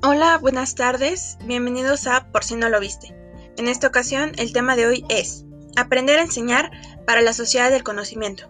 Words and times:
Hola, 0.00 0.38
buenas 0.38 0.76
tardes, 0.76 1.38
bienvenidos 1.44 2.06
a 2.06 2.30
Por 2.30 2.44
si 2.44 2.54
no 2.54 2.68
lo 2.68 2.78
viste. 2.78 3.16
En 3.56 3.66
esta 3.66 3.88
ocasión 3.88 4.30
el 4.36 4.52
tema 4.52 4.76
de 4.76 4.86
hoy 4.86 5.04
es 5.08 5.44
Aprender 5.74 6.20
a 6.20 6.22
enseñar 6.22 6.70
para 7.04 7.20
la 7.20 7.32
sociedad 7.32 7.68
del 7.72 7.82
conocimiento, 7.82 8.48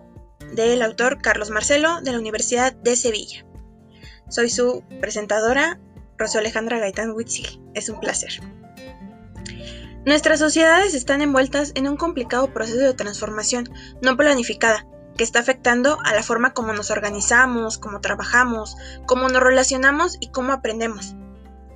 del 0.52 0.82
autor 0.82 1.22
Carlos 1.22 1.48
Marcelo 1.48 2.02
de 2.02 2.12
la 2.12 2.18
Universidad 2.18 2.74
de 2.74 2.96
Sevilla. 2.96 3.46
Soy 4.28 4.50
su 4.50 4.84
presentadora, 5.00 5.80
Rosa 6.18 6.40
Alejandra 6.40 6.80
Gaitán 6.80 7.12
Witzig. 7.12 7.58
Es 7.72 7.88
un 7.88 7.98
placer. 7.98 8.40
Nuestras 10.04 10.40
sociedades 10.40 10.92
están 10.92 11.22
envueltas 11.22 11.72
en 11.76 11.88
un 11.88 11.96
complicado 11.96 12.52
proceso 12.52 12.80
de 12.80 12.92
transformación 12.92 13.70
no 14.02 14.18
planificada 14.18 14.86
que 15.16 15.24
está 15.24 15.38
afectando 15.38 15.96
a 16.04 16.12
la 16.12 16.22
forma 16.22 16.52
como 16.52 16.74
nos 16.74 16.90
organizamos, 16.90 17.78
cómo 17.78 18.02
trabajamos, 18.02 18.76
cómo 19.06 19.30
nos 19.30 19.42
relacionamos 19.42 20.18
y 20.20 20.28
cómo 20.28 20.52
aprendemos. 20.52 21.16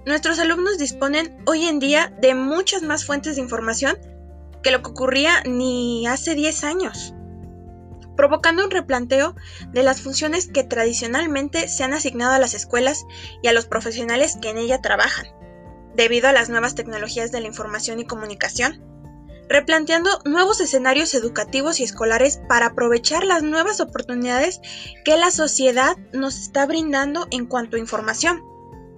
Nuestros 0.05 0.41
alumnos 0.41 0.79
disponen 0.79 1.37
hoy 1.47 1.67
en 1.67 1.79
día 1.79 2.13
de 2.21 2.35
muchas 2.35 2.83
más 2.83 3.05
fuentes 3.05 3.37
de 3.37 3.43
información 3.43 3.97
que 4.61 4.73
lo 4.73 4.83
que 4.83 4.91
ocurría 4.91 5.43
ni 5.45 6.09
hace 6.09 6.35
10 6.35 6.65
años, 6.65 7.15
provocando 8.17 8.65
un 8.65 8.73
replanteo 8.73 9.37
de 9.73 9.85
las 9.85 10.01
funciones 10.01 10.49
que 10.49 10.65
tradicionalmente 10.65 11.69
se 11.69 11.85
han 11.85 11.93
asignado 11.93 12.33
a 12.33 12.41
las 12.41 12.55
escuelas 12.55 13.07
y 13.43 13.49
a 13.49 13.53
los 13.53 13.67
profesionales 13.67 14.37
que 14.43 14.51
en 14.51 14.59
ella 14.59 14.83
trabajan, 14.83 15.27
debido 15.95 16.29
a 16.29 16.33
las 16.33 16.49
nuevas 16.49 16.75
tecnologías 16.75 17.31
de 17.31 17.41
la 17.41 17.47
información 17.47 18.01
y 18.01 18.05
comunicación, 18.05 18.83
replanteando 19.49 20.11
nuevos 20.25 20.61
escenarios 20.61 21.15
educativos 21.15 21.79
y 21.79 21.85
escolares 21.85 22.41
para 22.49 22.67
aprovechar 22.67 23.23
las 23.23 23.45
nuevas 23.45 23.81
oportunidades 23.81 24.61
que 25.05 25.17
la 25.17 25.31
sociedad 25.31 25.97
nos 26.13 26.41
está 26.41 26.67
brindando 26.67 27.29
en 27.31 27.47
cuanto 27.47 27.77
a 27.77 27.81
información 27.81 28.52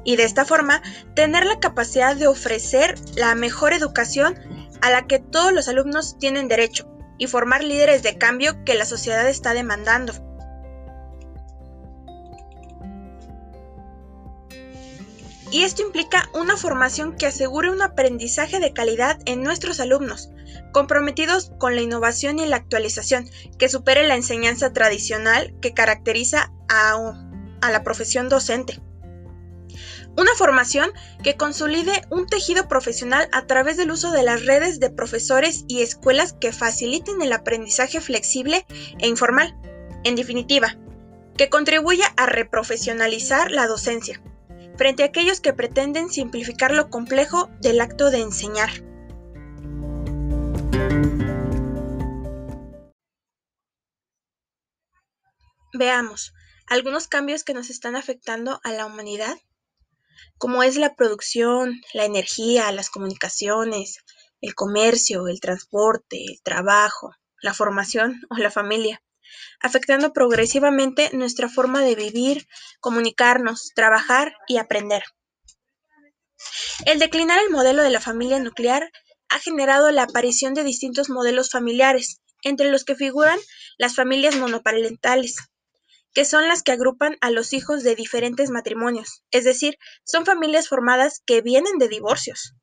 y 0.05 0.17
de 0.17 0.25
esta 0.25 0.45
forma 0.45 0.83
tener 1.15 1.47
la 1.47 1.61
capacidad 1.61 2.17
de 2.17 2.27
ofrecer 2.27 2.95
la 3.17 3.35
mejor 3.35 3.73
educación 3.73 4.39
a 4.81 4.91
la 4.91 5.07
que 5.07 5.19
todos 5.19 5.53
los 5.53 5.69
alumnos 5.69 6.19
tienen 6.19 6.49
derecho 6.49 6.89
y 7.19 7.27
formar 7.27 7.63
líderes 7.63 8.03
de 8.03 8.19
cambio 8.19 8.65
que 8.65 8.75
la 8.75 8.85
sociedad 8.85 9.29
está 9.29 9.55
demandando. 9.55 10.13
Y 15.55 15.63
esto 15.63 15.83
implica 15.83 16.29
una 16.35 16.57
formación 16.57 17.17
que 17.17 17.27
asegure 17.27 17.71
un 17.71 17.81
aprendizaje 17.81 18.59
de 18.59 18.73
calidad 18.73 19.21
en 19.25 19.45
nuestros 19.45 19.79
alumnos, 19.79 20.31
comprometidos 20.73 21.53
con 21.59 21.77
la 21.77 21.83
innovación 21.83 22.41
y 22.41 22.47
la 22.47 22.57
actualización, 22.57 23.31
que 23.57 23.69
supere 23.69 24.09
la 24.09 24.17
enseñanza 24.17 24.73
tradicional 24.73 25.55
que 25.63 25.73
caracteriza 25.73 26.53
a, 26.69 27.15
la 27.71 27.85
profesión 27.85 28.29
docente. 28.29 28.81
Una 30.17 30.33
formación 30.37 30.93
que 31.25 31.37
consolide 31.37 32.07
un 32.11 32.27
tejido 32.27 32.69
profesional 32.69 33.29
a 33.33 33.47
través 33.47 33.77
del 33.77 33.91
uso 33.91 34.13
de 34.13 34.23
las 34.23 34.47
redes 34.47 34.79
de 34.79 34.91
profesores 34.91 35.65
y 35.67 35.83
escuelas 35.83 36.35
que 36.35 36.53
faciliten 36.53 37.21
el 37.21 37.33
aprendizaje 37.33 38.01
flexible 38.01 38.65
e 39.01 39.09
informal. 39.09 39.57
En 40.05 40.15
definitiva, 40.15 40.77
que 41.37 41.49
contribuya 41.49 42.07
a 42.17 42.27
reprofesionalizar 42.27 43.51
la 43.51 43.67
docencia, 43.67 44.23
frente 44.77 45.03
a 45.03 45.07
aquellos 45.07 45.41
que 45.41 45.53
pretenden 45.53 46.11
simplificar 46.11 46.73
lo 46.73 46.91
complejo 46.91 47.51
del 47.61 47.81
acto 47.81 48.11
de 48.11 48.21
enseñar. 48.21 48.71
Veamos 55.73 56.33
algunos 56.69 57.09
cambios 57.09 57.43
que 57.43 57.53
nos 57.53 57.69
están 57.69 57.97
afectando 57.97 58.61
a 58.63 58.71
la 58.71 58.87
humanidad 58.87 59.37
como 60.39 60.63
es 60.63 60.77
la 60.77 60.95
producción, 60.95 61.81
la 61.93 62.05
energía, 62.05 62.71
las 62.73 62.91
comunicaciones, 62.91 63.99
el 64.41 64.55
comercio, 64.55 65.29
el 65.29 65.41
transporte, 65.41 66.23
el 66.25 66.41
trabajo, 66.43 67.13
la 67.41 67.55
formación 67.55 68.21
o 68.31 68.37
la 68.37 68.51
familia, 68.51 69.03
afectando 69.61 70.13
progresivamente 70.13 71.11
nuestra 71.13 71.49
forma 71.49 71.83
de 71.83 71.95
vivir, 71.95 72.47
comunicarnos, 72.81 73.71
trabajar 73.75 74.35
y 74.47 74.59
aprender. 74.59 75.03
El 76.85 76.99
declinar 76.99 77.41
el 77.43 77.51
modelo 77.51 77.83
de 77.83 77.91
la 77.91 78.01
familia 78.01 78.39
nuclear 78.39 78.91
ha 79.29 79.39
generado 79.39 79.91
la 79.91 80.03
aparición 80.03 80.55
de 80.55 80.65
distintos 80.65 81.09
modelos 81.09 81.51
familiares, 81.51 82.21
entre 82.43 82.71
los 82.71 82.85
que 82.85 82.95
figuran 82.95 83.39
las 83.79 83.95
familias 83.95 84.37
monoparentales, 84.37 85.37
que 86.15 86.25
son 86.25 86.49
las 86.49 86.63
que 86.63 86.73
agrupan 86.73 87.17
a 87.21 87.31
los 87.31 87.53
hijos 87.53 87.83
de 87.83 87.97
diferentes 87.97 88.51
matrimonios, 88.51 89.23
es 89.31 89.45
decir, 89.45 89.79
son 90.05 90.25
familias 90.25 90.69
formadas 90.69 91.21
que 91.27 91.43
vienen 91.43 91.79
de 91.79 91.89
divorcios. 91.89 92.55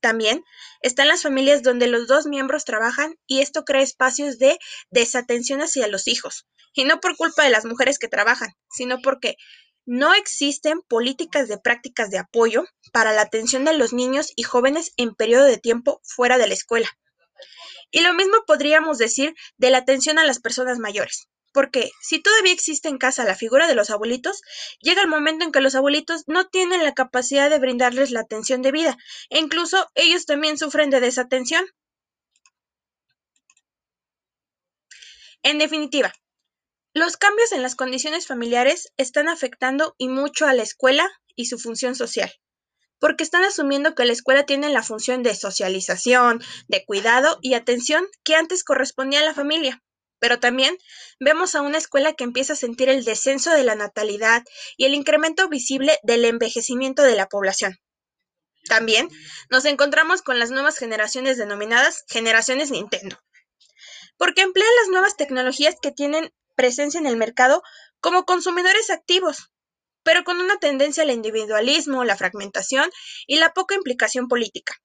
También 0.00 0.42
están 0.80 1.08
las 1.08 1.22
familias 1.22 1.62
donde 1.62 1.86
los 1.86 2.06
dos 2.06 2.26
miembros 2.26 2.64
trabajan 2.64 3.16
y 3.26 3.40
esto 3.40 3.64
crea 3.64 3.82
espacios 3.82 4.38
de 4.38 4.58
desatención 4.90 5.60
hacia 5.60 5.88
los 5.88 6.08
hijos, 6.08 6.46
y 6.72 6.84
no 6.84 7.00
por 7.00 7.16
culpa 7.16 7.44
de 7.44 7.50
las 7.50 7.64
mujeres 7.64 7.98
que 7.98 8.08
trabajan, 8.08 8.54
sino 8.70 9.00
porque 9.02 9.36
no 9.84 10.14
existen 10.14 10.80
políticas 10.88 11.48
de 11.48 11.58
prácticas 11.58 12.10
de 12.10 12.18
apoyo 12.18 12.64
para 12.92 13.12
la 13.12 13.22
atención 13.22 13.64
de 13.64 13.76
los 13.76 13.92
niños 13.92 14.32
y 14.36 14.42
jóvenes 14.42 14.92
en 14.96 15.14
periodo 15.14 15.44
de 15.44 15.58
tiempo 15.58 16.00
fuera 16.02 16.38
de 16.38 16.46
la 16.48 16.54
escuela. 16.54 16.88
Y 17.90 18.00
lo 18.00 18.14
mismo 18.14 18.36
podríamos 18.46 18.98
decir 18.98 19.34
de 19.58 19.70
la 19.70 19.78
atención 19.78 20.18
a 20.18 20.24
las 20.24 20.40
personas 20.40 20.78
mayores. 20.78 21.28
Porque 21.56 21.90
si 22.02 22.20
todavía 22.20 22.52
existe 22.52 22.90
en 22.90 22.98
casa 22.98 23.24
la 23.24 23.34
figura 23.34 23.66
de 23.66 23.74
los 23.74 23.88
abuelitos, 23.88 24.42
llega 24.82 25.00
el 25.00 25.08
momento 25.08 25.42
en 25.42 25.52
que 25.52 25.62
los 25.62 25.74
abuelitos 25.74 26.24
no 26.26 26.46
tienen 26.48 26.84
la 26.84 26.92
capacidad 26.92 27.48
de 27.48 27.58
brindarles 27.58 28.10
la 28.10 28.20
atención 28.20 28.60
debida, 28.60 28.98
e 29.30 29.38
incluso 29.38 29.88
ellos 29.94 30.26
también 30.26 30.58
sufren 30.58 30.90
de 30.90 31.00
desatención. 31.00 31.64
En 35.42 35.56
definitiva, 35.56 36.12
los 36.92 37.16
cambios 37.16 37.52
en 37.52 37.62
las 37.62 37.74
condiciones 37.74 38.26
familiares 38.26 38.92
están 38.98 39.26
afectando 39.26 39.94
y 39.96 40.08
mucho 40.08 40.44
a 40.44 40.52
la 40.52 40.62
escuela 40.62 41.08
y 41.36 41.46
su 41.46 41.58
función 41.58 41.94
social, 41.94 42.30
porque 42.98 43.24
están 43.24 43.44
asumiendo 43.44 43.94
que 43.94 44.04
la 44.04 44.12
escuela 44.12 44.44
tiene 44.44 44.68
la 44.68 44.82
función 44.82 45.22
de 45.22 45.34
socialización, 45.34 46.42
de 46.68 46.84
cuidado 46.84 47.38
y 47.40 47.54
atención 47.54 48.06
que 48.24 48.34
antes 48.34 48.62
correspondía 48.62 49.20
a 49.20 49.24
la 49.24 49.32
familia. 49.32 49.82
Pero 50.18 50.40
también 50.40 50.76
vemos 51.20 51.54
a 51.54 51.62
una 51.62 51.78
escuela 51.78 52.14
que 52.14 52.24
empieza 52.24 52.54
a 52.54 52.56
sentir 52.56 52.88
el 52.88 53.04
descenso 53.04 53.50
de 53.50 53.64
la 53.64 53.74
natalidad 53.74 54.42
y 54.76 54.84
el 54.84 54.94
incremento 54.94 55.48
visible 55.48 55.98
del 56.02 56.24
envejecimiento 56.24 57.02
de 57.02 57.16
la 57.16 57.28
población. 57.28 57.78
También 58.68 59.08
nos 59.50 59.64
encontramos 59.64 60.22
con 60.22 60.38
las 60.38 60.50
nuevas 60.50 60.78
generaciones 60.78 61.36
denominadas 61.36 62.04
generaciones 62.08 62.70
Nintendo, 62.70 63.18
porque 64.16 64.42
emplean 64.42 64.70
las 64.80 64.88
nuevas 64.88 65.16
tecnologías 65.16 65.76
que 65.80 65.92
tienen 65.92 66.32
presencia 66.56 66.98
en 66.98 67.06
el 67.06 67.16
mercado 67.16 67.62
como 68.00 68.24
consumidores 68.24 68.90
activos, 68.90 69.52
pero 70.02 70.24
con 70.24 70.40
una 70.40 70.58
tendencia 70.58 71.02
al 71.02 71.10
individualismo, 71.10 72.04
la 72.04 72.16
fragmentación 72.16 72.90
y 73.26 73.36
la 73.36 73.52
poca 73.52 73.74
implicación 73.74 74.28
política. 74.28 74.80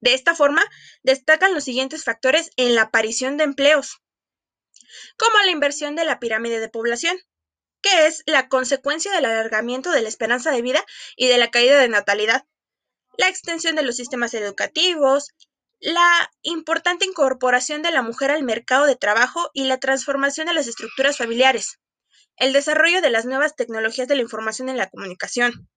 De 0.00 0.14
esta 0.14 0.34
forma, 0.34 0.62
destacan 1.02 1.54
los 1.54 1.64
siguientes 1.64 2.04
factores 2.04 2.50
en 2.56 2.74
la 2.74 2.82
aparición 2.82 3.36
de 3.36 3.44
empleos 3.44 4.03
como 5.16 5.38
la 5.38 5.50
inversión 5.50 5.96
de 5.96 6.04
la 6.04 6.18
pirámide 6.18 6.60
de 6.60 6.68
población, 6.68 7.16
que 7.82 8.06
es 8.06 8.22
la 8.26 8.48
consecuencia 8.48 9.12
del 9.12 9.26
alargamiento 9.26 9.90
de 9.90 10.02
la 10.02 10.08
esperanza 10.08 10.50
de 10.50 10.62
vida 10.62 10.84
y 11.16 11.28
de 11.28 11.38
la 11.38 11.50
caída 11.50 11.78
de 11.78 11.88
natalidad, 11.88 12.46
la 13.18 13.28
extensión 13.28 13.76
de 13.76 13.82
los 13.82 13.96
sistemas 13.96 14.34
educativos, 14.34 15.34
la 15.80 16.30
importante 16.42 17.04
incorporación 17.04 17.82
de 17.82 17.90
la 17.90 18.02
mujer 18.02 18.30
al 18.30 18.42
mercado 18.42 18.86
de 18.86 18.96
trabajo 18.96 19.50
y 19.52 19.64
la 19.64 19.78
transformación 19.78 20.46
de 20.46 20.54
las 20.54 20.66
estructuras 20.66 21.18
familiares, 21.18 21.78
el 22.36 22.52
desarrollo 22.52 23.02
de 23.02 23.10
las 23.10 23.26
nuevas 23.26 23.54
tecnologías 23.54 24.08
de 24.08 24.16
la 24.16 24.22
información 24.22 24.68
en 24.68 24.78
la 24.78 24.88
comunicación, 24.88 25.68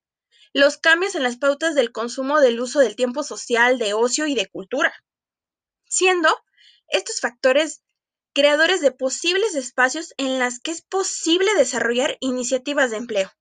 los 0.53 0.77
cambios 0.77 1.15
en 1.15 1.23
las 1.23 1.37
pautas 1.37 1.75
del 1.75 1.91
consumo 1.91 2.39
del 2.39 2.59
uso 2.59 2.79
del 2.79 2.95
tiempo 2.95 3.23
social, 3.23 3.77
de 3.77 3.93
ocio 3.93 4.27
y 4.27 4.35
de 4.35 4.47
cultura, 4.47 4.93
siendo 5.85 6.29
estos 6.87 7.19
factores 7.19 7.83
creadores 8.37 8.81
de 8.81 8.91
posibles 8.91 9.55
espacios 9.55 10.13
en 10.17 10.37
las 10.37 10.59
que 10.59 10.69
es 10.69 10.83
posible 10.83 11.55
desarrollar 11.55 12.17
iniciativas 12.19 12.91
de 12.91 12.97
empleo, 12.97 13.31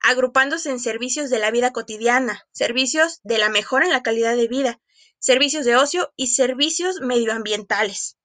agrupándose 0.00 0.70
en 0.70 0.80
servicios 0.80 1.28
de 1.28 1.38
la 1.38 1.50
vida 1.50 1.74
cotidiana, 1.74 2.48
servicios 2.50 3.20
de 3.22 3.36
la 3.36 3.50
mejora 3.50 3.84
en 3.84 3.92
la 3.92 4.02
calidad 4.02 4.34
de 4.34 4.48
vida, 4.48 4.80
servicios 5.18 5.66
de 5.66 5.76
ocio 5.76 6.14
y 6.16 6.28
servicios 6.28 7.02
medioambientales. 7.02 8.16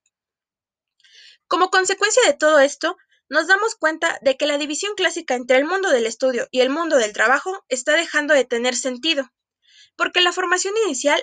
Como 1.47 1.69
consecuencia 1.69 2.23
de 2.25 2.31
todo 2.31 2.59
esto, 2.59 2.95
nos 3.27 3.47
damos 3.47 3.75
cuenta 3.75 4.17
de 4.21 4.37
que 4.37 4.47
la 4.47 4.57
división 4.57 4.93
clásica 4.95 5.35
entre 5.35 5.57
el 5.57 5.65
mundo 5.65 5.89
del 5.89 6.05
estudio 6.05 6.47
y 6.49 6.61
el 6.61 6.69
mundo 6.69 6.95
del 6.95 7.11
trabajo 7.11 7.65
está 7.67 7.91
dejando 7.91 8.33
de 8.33 8.45
tener 8.45 8.77
sentido, 8.77 9.33
porque 9.97 10.21
la 10.21 10.31
formación 10.31 10.75
inicial 10.85 11.21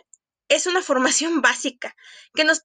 es 0.52 0.66
una 0.66 0.82
formación 0.82 1.40
básica 1.40 1.96
que 2.34 2.44
nos, 2.44 2.62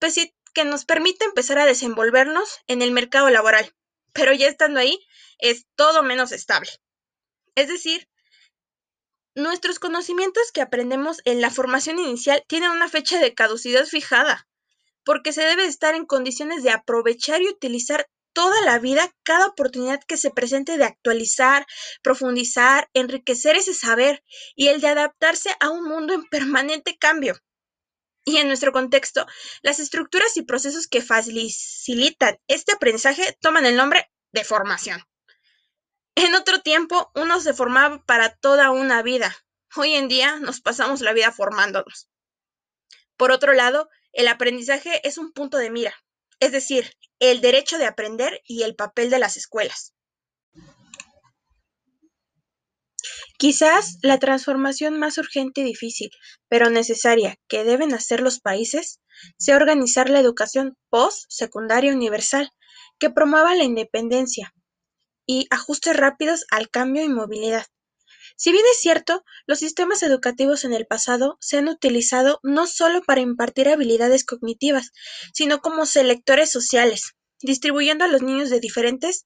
que 0.54 0.66
nos 0.66 0.86
permite 0.86 1.26
empezar 1.26 1.58
a 1.58 1.66
desenvolvernos 1.66 2.60
en 2.68 2.82
el 2.82 2.92
mercado 2.92 3.30
laboral, 3.30 3.74
pero 4.14 4.34
ya 4.34 4.48
estando 4.48 4.80
ahí 4.80 5.00
es 5.40 5.66
todo 5.76 6.04
menos 6.04 6.32
estable. 6.32 6.70
Es 7.56 7.68
decir, 7.70 8.08
Nuestros 9.38 9.78
conocimientos 9.78 10.52
que 10.52 10.62
aprendemos 10.62 11.22
en 11.24 11.42
la 11.42 11.52
formación 11.52 12.00
inicial 12.00 12.44
tienen 12.48 12.72
una 12.72 12.90
fecha 12.90 13.20
de 13.20 13.36
caducidad 13.36 13.86
fijada, 13.86 14.48
porque 15.06 15.32
se 15.32 15.44
debe 15.44 15.66
estar 15.66 15.94
en 15.94 16.08
condiciones 16.08 16.64
de 16.64 16.72
aprovechar 16.72 17.44
y 17.44 17.48
utilizar 17.48 18.10
toda 18.34 18.60
la 18.62 18.80
vida 18.80 19.14
cada 19.22 19.46
oportunidad 19.46 20.00
que 20.08 20.18
se 20.18 20.32
presente 20.32 20.80
de 20.80 20.86
actualizar, 20.86 21.68
profundizar, 22.02 22.90
enriquecer 22.96 23.56
ese 23.56 23.76
saber 23.76 24.24
y 24.56 24.70
el 24.70 24.82
de 24.82 24.88
adaptarse 24.88 25.52
a 25.60 25.70
un 25.70 25.84
mundo 25.84 26.16
en 26.16 26.26
permanente 26.26 26.98
cambio. 26.98 27.38
Y 28.28 28.40
en 28.40 28.50
nuestro 28.50 28.74
contexto, 28.74 29.26
las 29.62 29.80
estructuras 29.80 30.36
y 30.36 30.42
procesos 30.42 30.90
que 30.90 31.02
facilitan 31.02 32.38
este 32.50 32.74
aprendizaje 32.74 33.38
toman 33.40 33.66
el 33.66 33.78
nombre 33.78 34.12
de 34.34 34.44
formación. 34.44 35.02
En 36.14 36.36
otro 36.36 36.60
tiempo, 36.60 37.10
uno 37.16 37.40
se 37.40 37.54
formaba 37.54 38.04
para 38.04 38.36
toda 38.36 38.72
una 38.72 39.02
vida. 39.02 39.34
Hoy 39.78 39.94
en 39.94 40.10
día 40.10 40.42
nos 40.42 40.60
pasamos 40.60 41.00
la 41.00 41.14
vida 41.14 41.32
formándonos. 41.32 42.10
Por 43.16 43.32
otro 43.32 43.54
lado, 43.54 43.90
el 44.12 44.28
aprendizaje 44.28 45.08
es 45.08 45.18
un 45.18 45.32
punto 45.32 45.58
de 45.58 45.72
mira, 45.72 45.96
es 46.42 46.52
decir, 46.52 46.98
el 47.20 47.40
derecho 47.40 47.78
de 47.78 47.86
aprender 47.86 48.42
y 48.44 48.64
el 48.64 48.76
papel 48.76 49.10
de 49.10 49.20
las 49.20 49.38
escuelas. 49.38 49.94
Quizás 53.38 53.98
la 54.02 54.18
transformación 54.20 54.98
más 54.98 55.18
urgente 55.18 55.62
y 55.62 55.64
difícil, 55.64 56.10
pero 56.48 56.70
necesaria, 56.70 57.38
que 57.48 57.64
deben 57.64 57.94
hacer 57.94 58.22
los 58.22 58.40
países, 58.40 59.00
sea 59.38 59.56
organizar 59.56 60.10
la 60.10 60.20
educación 60.20 60.78
post-secundaria 60.90 61.94
universal, 61.94 62.52
que 63.00 63.10
promueva 63.10 63.56
la 63.56 63.64
independencia, 63.64 64.54
y 65.26 65.48
ajustes 65.50 65.96
rápidos 65.96 66.46
al 66.52 66.70
cambio 66.70 67.04
y 67.04 67.10
movilidad. 67.10 67.66
Si 68.36 68.52
bien 68.52 68.64
es 68.72 68.80
cierto, 68.80 69.24
los 69.46 69.60
sistemas 69.60 70.04
educativos 70.04 70.64
en 70.64 70.74
el 70.74 70.86
pasado 70.86 71.38
se 71.40 71.58
han 71.58 71.68
utilizado 71.68 72.40
no 72.44 72.68
solo 72.68 73.02
para 73.02 73.22
impartir 73.22 73.70
habilidades 73.70 74.26
cognitivas, 74.26 74.92
sino 75.34 75.60
como 75.60 75.86
selectores 75.86 76.52
sociales, 76.52 77.14
distribuyendo 77.42 78.06
a 78.06 78.08
los 78.08 78.22
niños 78.22 78.50
de 78.50 78.60
diferentes 78.60 79.26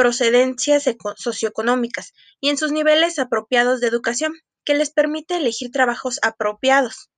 procedencias 0.00 0.88
socioeconómicas 1.16 2.14
y 2.40 2.48
en 2.48 2.56
sus 2.56 2.72
niveles 2.72 3.18
apropiados 3.18 3.82
de 3.82 3.88
educación, 3.88 4.32
que 4.64 4.72
les 4.72 4.88
permite 4.90 5.36
elegir 5.36 5.70
trabajos 5.70 6.18
apropiados. 6.22 7.10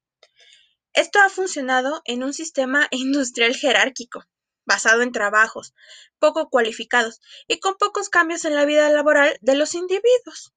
Esto 0.93 1.21
ha 1.21 1.29
funcionado 1.29 2.03
en 2.07 2.25
un 2.25 2.33
sistema 2.33 2.89
industrial 2.91 3.55
jerárquico, 3.55 4.25
basado 4.65 5.03
en 5.03 5.13
trabajos 5.13 5.75
poco 6.19 6.49
cualificados 6.51 7.21
y 7.47 7.61
con 7.61 7.77
pocos 7.77 8.09
cambios 8.09 8.45
en 8.45 8.57
la 8.57 8.65
vida 8.65 8.91
laboral 8.91 9.39
de 9.43 9.55
los 9.55 9.77
individuos. 9.77 10.53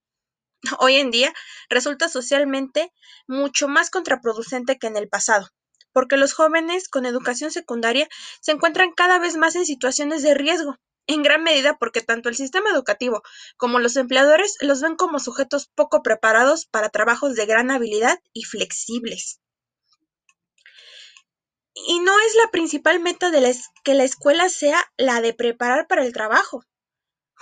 Hoy 0.80 0.95
en 0.95 1.12
día 1.12 1.31
resulta 1.69 2.10
socialmente 2.10 2.92
mucho 3.28 3.68
más 3.68 3.92
contraproducente 3.92 4.80
que 4.80 4.88
en 4.88 4.98
el 4.98 5.10
pasado, 5.10 5.51
porque 5.94 6.18
los 6.18 6.33
jóvenes 6.33 6.89
con 6.89 7.06
educación 7.06 7.51
secundaria 7.51 8.10
se 8.42 8.51
encuentran 8.51 8.94
cada 8.94 9.19
vez 9.19 9.38
más 9.38 9.56
en 9.56 9.68
situaciones 9.68 10.24
de 10.24 10.33
riesgo, 10.33 10.80
en 11.07 11.24
gran 11.24 11.44
medida 11.44 11.78
porque 11.78 12.02
tanto 12.02 12.30
el 12.30 12.36
sistema 12.36 12.69
educativo 12.72 13.22
como 13.57 13.80
los 13.80 13.96
empleadores 13.96 14.57
los 14.62 14.81
ven 14.81 14.96
como 14.96 15.19
sujetos 15.19 15.68
poco 15.75 16.02
preparados 16.02 16.66
para 16.66 16.90
trabajos 16.90 17.36
de 17.36 17.46
gran 17.46 17.72
habilidad 17.72 18.19
y 18.34 18.44
flexibles. 18.44 19.40
Y 21.74 22.00
no 22.00 22.13
es 22.19 22.36
la 22.36 22.50
principal 22.52 23.00
meta 23.02 23.31
que 23.84 23.94
la 23.94 24.04
escuela 24.04 24.50
sea 24.50 24.81
la 24.98 25.22
de 25.22 25.34
preparar 25.34 25.88
para 25.88 26.06
el 26.06 26.13
trabajo. 26.13 26.63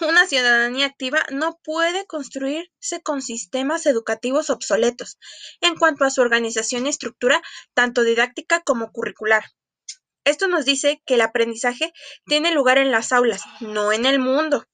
Una 0.02 0.26
ciudadanía 0.26 0.88
activa 0.88 1.24
no 1.32 1.60
puede 1.64 2.08
construirse 2.08 3.04
con 3.04 3.22
sistemas 3.22 3.86
educativos 3.86 4.50
obsoletos 4.50 5.20
en 5.62 5.76
cuanto 5.76 6.04
a 6.04 6.10
su 6.10 6.22
organización 6.22 6.88
y 6.88 6.90
estructura, 6.90 7.44
tanto 7.76 8.04
didáctica 8.04 8.62
como 8.62 8.92
curricular. 8.92 9.44
Esto 10.26 10.48
nos 10.48 10.66
dice 10.66 11.02
que 11.06 11.16
el 11.16 11.22
aprendizaje 11.22 11.94
tiene 12.26 12.54
lugar 12.54 12.78
en 12.78 12.92
las 12.92 13.12
aulas, 13.12 13.44
no 13.60 13.92
en 13.92 14.06
el 14.06 14.20
mundo, 14.20 14.66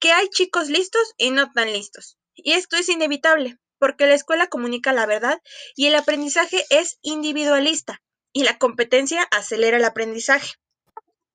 que 0.00 0.12
hay 0.12 0.28
chicos 0.28 0.68
listos 0.68 1.14
y 1.16 1.30
no 1.30 1.52
tan 1.52 1.72
listos. 1.72 2.16
Y 2.34 2.52
esto 2.52 2.76
es 2.76 2.88
inevitable, 2.88 3.58
porque 3.78 4.06
la 4.06 4.14
escuela 4.14 4.46
comunica 4.46 4.92
la 4.92 5.06
verdad 5.06 5.40
y 5.76 5.86
el 5.86 5.94
aprendizaje 5.94 6.64
es 6.70 6.98
individualista, 7.02 8.02
y 8.32 8.44
la 8.44 8.58
competencia 8.58 9.22
acelera 9.30 9.76
el 9.76 9.84
aprendizaje. 9.84 10.54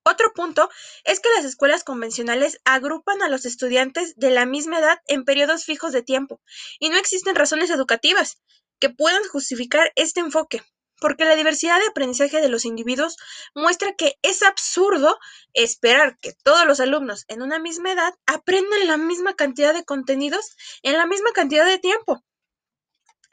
Otro 0.05 0.33
punto 0.33 0.69
es 1.05 1.19
que 1.21 1.29
las 1.35 1.45
escuelas 1.45 1.83
convencionales 1.83 2.59
agrupan 2.65 3.21
a 3.21 3.29
los 3.29 3.45
estudiantes 3.45 4.15
de 4.17 4.31
la 4.31 4.45
misma 4.45 4.79
edad 4.79 4.99
en 5.07 5.23
periodos 5.23 5.63
fijos 5.63 5.93
de 5.93 6.01
tiempo 6.03 6.41
y 6.79 6.89
no 6.89 6.97
existen 6.97 7.35
razones 7.35 7.69
educativas 7.69 8.41
que 8.79 8.89
puedan 8.89 9.23
justificar 9.29 9.93
este 9.95 10.19
enfoque, 10.19 10.61
porque 10.99 11.25
la 11.25 11.35
diversidad 11.35 11.79
de 11.79 11.87
aprendizaje 11.87 12.41
de 12.41 12.49
los 12.49 12.65
individuos 12.65 13.17
muestra 13.55 13.93
que 13.93 14.17
es 14.21 14.43
absurdo 14.43 15.17
esperar 15.53 16.17
que 16.19 16.33
todos 16.43 16.65
los 16.65 16.79
alumnos 16.79 17.25
en 17.27 17.41
una 17.41 17.59
misma 17.59 17.91
edad 17.91 18.13
aprendan 18.25 18.87
la 18.87 18.97
misma 18.97 19.33
cantidad 19.35 19.73
de 19.73 19.83
contenidos 19.83 20.55
en 20.81 20.93
la 20.93 21.05
misma 21.05 21.31
cantidad 21.33 21.65
de 21.65 21.79
tiempo. 21.79 22.23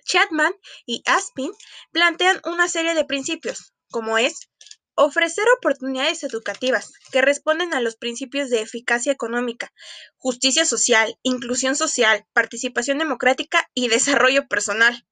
Chapman 0.05 0.53
y 0.87 1.03
Aspin 1.07 1.53
plantean 1.93 2.41
una 2.45 2.69
serie 2.69 2.95
de 2.95 3.05
principios, 3.05 3.73
como 3.91 4.19
es 4.19 4.49
ofrecer 4.95 5.45
oportunidades 5.57 6.25
educativas 6.25 6.93
que 7.11 7.23
responden 7.23 7.73
a 7.75 7.81
los 7.81 7.97
principios 7.97 8.51
de 8.51 8.61
eficacia 8.61 9.12
económica, 9.12 9.73
justicia 10.19 10.65
social, 10.65 11.17
inclusión 11.23 11.77
social, 11.77 12.27
participación 12.33 12.99
democrática 12.99 13.71
y 13.75 13.89
desarrollo 13.89 14.47
personal. 14.47 15.07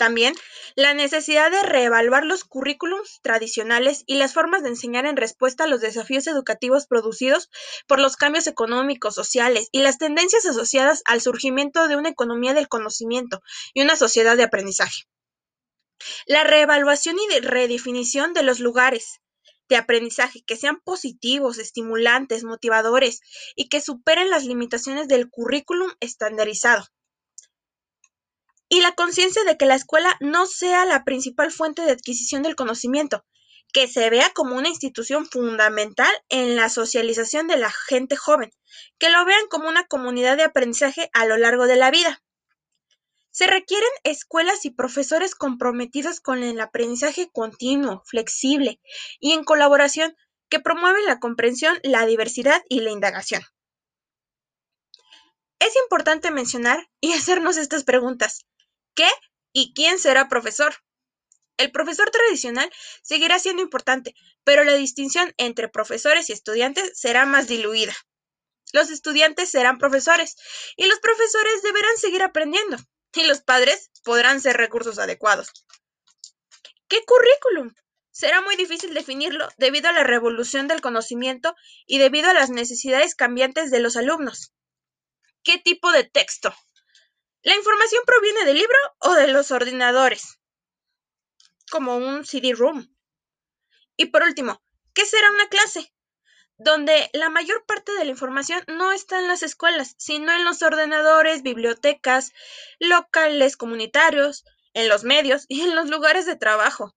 También 0.00 0.32
la 0.76 0.94
necesidad 0.94 1.50
de 1.50 1.62
reevaluar 1.62 2.24
los 2.24 2.44
currículums 2.44 3.20
tradicionales 3.20 4.02
y 4.06 4.14
las 4.14 4.32
formas 4.32 4.62
de 4.62 4.70
enseñar 4.70 5.04
en 5.04 5.18
respuesta 5.18 5.64
a 5.64 5.66
los 5.66 5.82
desafíos 5.82 6.26
educativos 6.26 6.86
producidos 6.86 7.50
por 7.86 8.00
los 8.00 8.16
cambios 8.16 8.46
económicos, 8.46 9.14
sociales 9.14 9.68
y 9.72 9.82
las 9.82 9.98
tendencias 9.98 10.46
asociadas 10.46 11.02
al 11.04 11.20
surgimiento 11.20 11.86
de 11.86 11.96
una 11.96 12.08
economía 12.08 12.54
del 12.54 12.66
conocimiento 12.66 13.42
y 13.74 13.82
una 13.82 13.94
sociedad 13.94 14.38
de 14.38 14.44
aprendizaje. 14.44 15.02
La 16.24 16.44
reevaluación 16.44 17.16
y 17.18 17.40
redefinición 17.40 18.32
de 18.32 18.42
los 18.42 18.58
lugares 18.58 19.20
de 19.68 19.76
aprendizaje 19.76 20.42
que 20.46 20.56
sean 20.56 20.80
positivos, 20.80 21.58
estimulantes, 21.58 22.42
motivadores 22.42 23.20
y 23.54 23.68
que 23.68 23.82
superen 23.82 24.30
las 24.30 24.46
limitaciones 24.46 25.08
del 25.08 25.28
currículum 25.28 25.90
estandarizado 26.00 26.86
y 28.70 28.80
la 28.80 28.92
conciencia 28.92 29.42
de 29.44 29.58
que 29.58 29.66
la 29.66 29.74
escuela 29.74 30.16
no 30.20 30.46
sea 30.46 30.86
la 30.86 31.04
principal 31.04 31.50
fuente 31.50 31.82
de 31.82 31.90
adquisición 31.90 32.42
del 32.42 32.54
conocimiento, 32.54 33.26
que 33.72 33.88
se 33.88 34.08
vea 34.10 34.30
como 34.32 34.56
una 34.56 34.68
institución 34.68 35.26
fundamental 35.26 36.10
en 36.28 36.56
la 36.56 36.68
socialización 36.68 37.48
de 37.48 37.56
la 37.56 37.70
gente 37.70 38.16
joven, 38.16 38.52
que 38.98 39.10
lo 39.10 39.24
vean 39.24 39.46
como 39.50 39.68
una 39.68 39.86
comunidad 39.86 40.36
de 40.36 40.44
aprendizaje 40.44 41.10
a 41.12 41.26
lo 41.26 41.36
largo 41.36 41.66
de 41.66 41.76
la 41.76 41.90
vida. 41.90 42.22
Se 43.32 43.48
requieren 43.48 43.90
escuelas 44.04 44.64
y 44.64 44.70
profesores 44.70 45.34
comprometidos 45.34 46.20
con 46.20 46.42
el 46.44 46.60
aprendizaje 46.60 47.28
continuo, 47.32 48.02
flexible 48.06 48.80
y 49.18 49.32
en 49.32 49.42
colaboración 49.44 50.16
que 50.48 50.60
promueven 50.60 51.06
la 51.06 51.18
comprensión, 51.18 51.76
la 51.82 52.06
diversidad 52.06 52.62
y 52.68 52.80
la 52.80 52.90
indagación. 52.90 53.42
Es 55.60 55.74
importante 55.76 56.30
mencionar 56.30 56.88
y 57.00 57.12
hacernos 57.12 57.56
estas 57.56 57.84
preguntas. 57.84 58.46
¿Qué 58.94 59.08
y 59.52 59.72
quién 59.74 59.98
será 59.98 60.28
profesor? 60.28 60.74
El 61.56 61.72
profesor 61.72 62.10
tradicional 62.10 62.70
seguirá 63.02 63.38
siendo 63.38 63.62
importante, 63.62 64.14
pero 64.44 64.64
la 64.64 64.74
distinción 64.74 65.34
entre 65.36 65.68
profesores 65.68 66.30
y 66.30 66.32
estudiantes 66.32 66.98
será 66.98 67.26
más 67.26 67.48
diluida. 67.48 67.94
Los 68.72 68.90
estudiantes 68.90 69.50
serán 69.50 69.78
profesores 69.78 70.36
y 70.76 70.86
los 70.86 70.98
profesores 71.00 71.62
deberán 71.62 71.96
seguir 71.98 72.22
aprendiendo 72.22 72.78
y 73.14 73.24
los 73.24 73.42
padres 73.42 73.90
podrán 74.04 74.40
ser 74.40 74.56
recursos 74.56 74.98
adecuados. 74.98 75.50
¿Qué 76.88 77.04
currículum? 77.04 77.74
Será 78.10 78.40
muy 78.42 78.56
difícil 78.56 78.94
definirlo 78.94 79.48
debido 79.56 79.88
a 79.88 79.92
la 79.92 80.04
revolución 80.04 80.68
del 80.68 80.80
conocimiento 80.80 81.54
y 81.86 81.98
debido 81.98 82.30
a 82.30 82.34
las 82.34 82.50
necesidades 82.50 83.14
cambiantes 83.14 83.70
de 83.70 83.80
los 83.80 83.96
alumnos. 83.96 84.52
¿Qué 85.42 85.58
tipo 85.58 85.90
de 85.92 86.04
texto? 86.04 86.54
La 87.42 87.56
información 87.56 88.02
proviene 88.04 88.44
del 88.44 88.58
libro 88.58 88.78
o 88.98 89.14
de 89.14 89.28
los 89.28 89.50
ordenadores, 89.50 90.38
como 91.70 91.96
un 91.96 92.26
CD-ROOM. 92.26 92.94
Y 93.96 94.06
por 94.06 94.24
último, 94.24 94.62
¿qué 94.92 95.06
será 95.06 95.30
una 95.30 95.48
clase? 95.48 95.90
Donde 96.58 97.08
la 97.14 97.30
mayor 97.30 97.64
parte 97.64 97.92
de 97.92 98.04
la 98.04 98.10
información 98.10 98.62
no 98.66 98.92
está 98.92 99.20
en 99.20 99.28
las 99.28 99.42
escuelas, 99.42 99.94
sino 99.96 100.30
en 100.32 100.44
los 100.44 100.60
ordenadores, 100.60 101.42
bibliotecas, 101.42 102.32
locales 102.78 103.56
comunitarios, 103.56 104.44
en 104.74 104.90
los 104.90 105.04
medios 105.04 105.46
y 105.48 105.62
en 105.62 105.74
los 105.74 105.88
lugares 105.88 106.26
de 106.26 106.36
trabajo. 106.36 106.94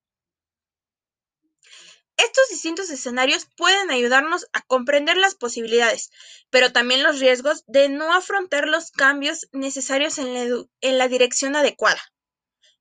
Estos 2.18 2.48
distintos 2.50 2.90
escenarios 2.90 3.48
pueden 3.58 3.90
ayudarnos 3.90 4.48
a 4.54 4.62
comprender 4.62 5.18
las 5.18 5.36
posibilidades, 5.36 6.12
pero 6.50 6.72
también 6.72 7.02
los 7.04 7.20
riesgos 7.20 7.64
de 7.68 7.90
no 7.90 8.14
afrontar 8.14 8.68
los 8.68 8.92
cambios 8.92 9.48
necesarios 9.52 10.20
en 10.20 10.68
la, 10.98 11.08
dirección 11.08 11.56
adecuada. 11.56 12.02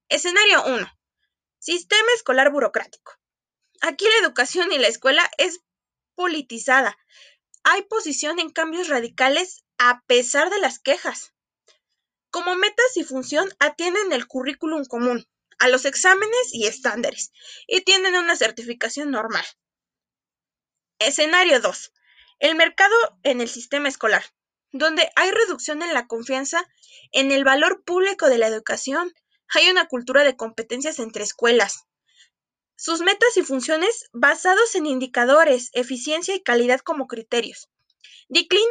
Escenario 0.09 0.65
1. 0.67 0.87
Sistema 1.59 2.09
escolar 2.15 2.51
burocrático. 2.51 3.13
Aquí 3.81 4.05
la 4.05 4.27
educación 4.27 4.71
y 4.73 4.79
la 4.79 4.89
escuela 4.89 5.29
es 5.39 5.61
politizada. 6.15 6.97
Hay 7.65 7.83
posición 7.83 8.39
en 8.39 8.51
cambios 8.51 8.89
radicales 8.89 9.65
a 9.79 10.03
pesar 10.07 10.51
de 10.51 10.61
las 10.61 10.79
quejas. 10.79 11.33
Como 12.31 12.55
metas 12.55 12.97
y 12.97 13.05
función 13.05 13.49
atienden 13.59 14.13
el 14.13 14.27
currículum 14.27 14.85
común, 14.85 15.27
a 15.63 15.69
los 15.69 15.85
exámenes 15.85 16.53
y 16.53 16.67
estándares 16.67 17.33
y 17.69 17.83
tienen 17.83 18.17
una 18.17 18.35
certificación 18.35 19.13
normal. 19.13 19.45
Escenario 20.99 21.61
2. 21.61 21.93
El 22.41 22.57
mercado 22.57 22.97
en 23.23 23.41
el 23.41 23.49
sistema 23.49 23.89
escolar, 23.89 24.25
donde 24.73 25.09
hay 25.15 25.31
reducción 25.31 25.83
en 25.83 25.95
la 25.95 26.09
confianza 26.09 26.69
en 27.13 27.31
el 27.31 27.45
valor 27.45 27.85
público 27.85 28.29
de 28.29 28.39
la 28.39 28.49
educación. 28.49 29.13
Hay 29.55 29.71
una 29.71 29.87
cultura 29.87 30.25
de 30.25 30.37
competencias 30.37 30.99
entre 30.99 31.23
escuelas. 31.23 31.85
Sus 32.75 33.01
metas 33.01 33.37
y 33.37 33.43
funciones 33.43 34.09
basados 34.13 34.75
en 34.75 34.87
indicadores, 34.87 35.71
eficiencia 35.75 36.35
y 36.35 36.43
calidad 36.43 36.81
como 36.81 37.07
criterios. 37.07 37.69
Declinan 38.29 38.67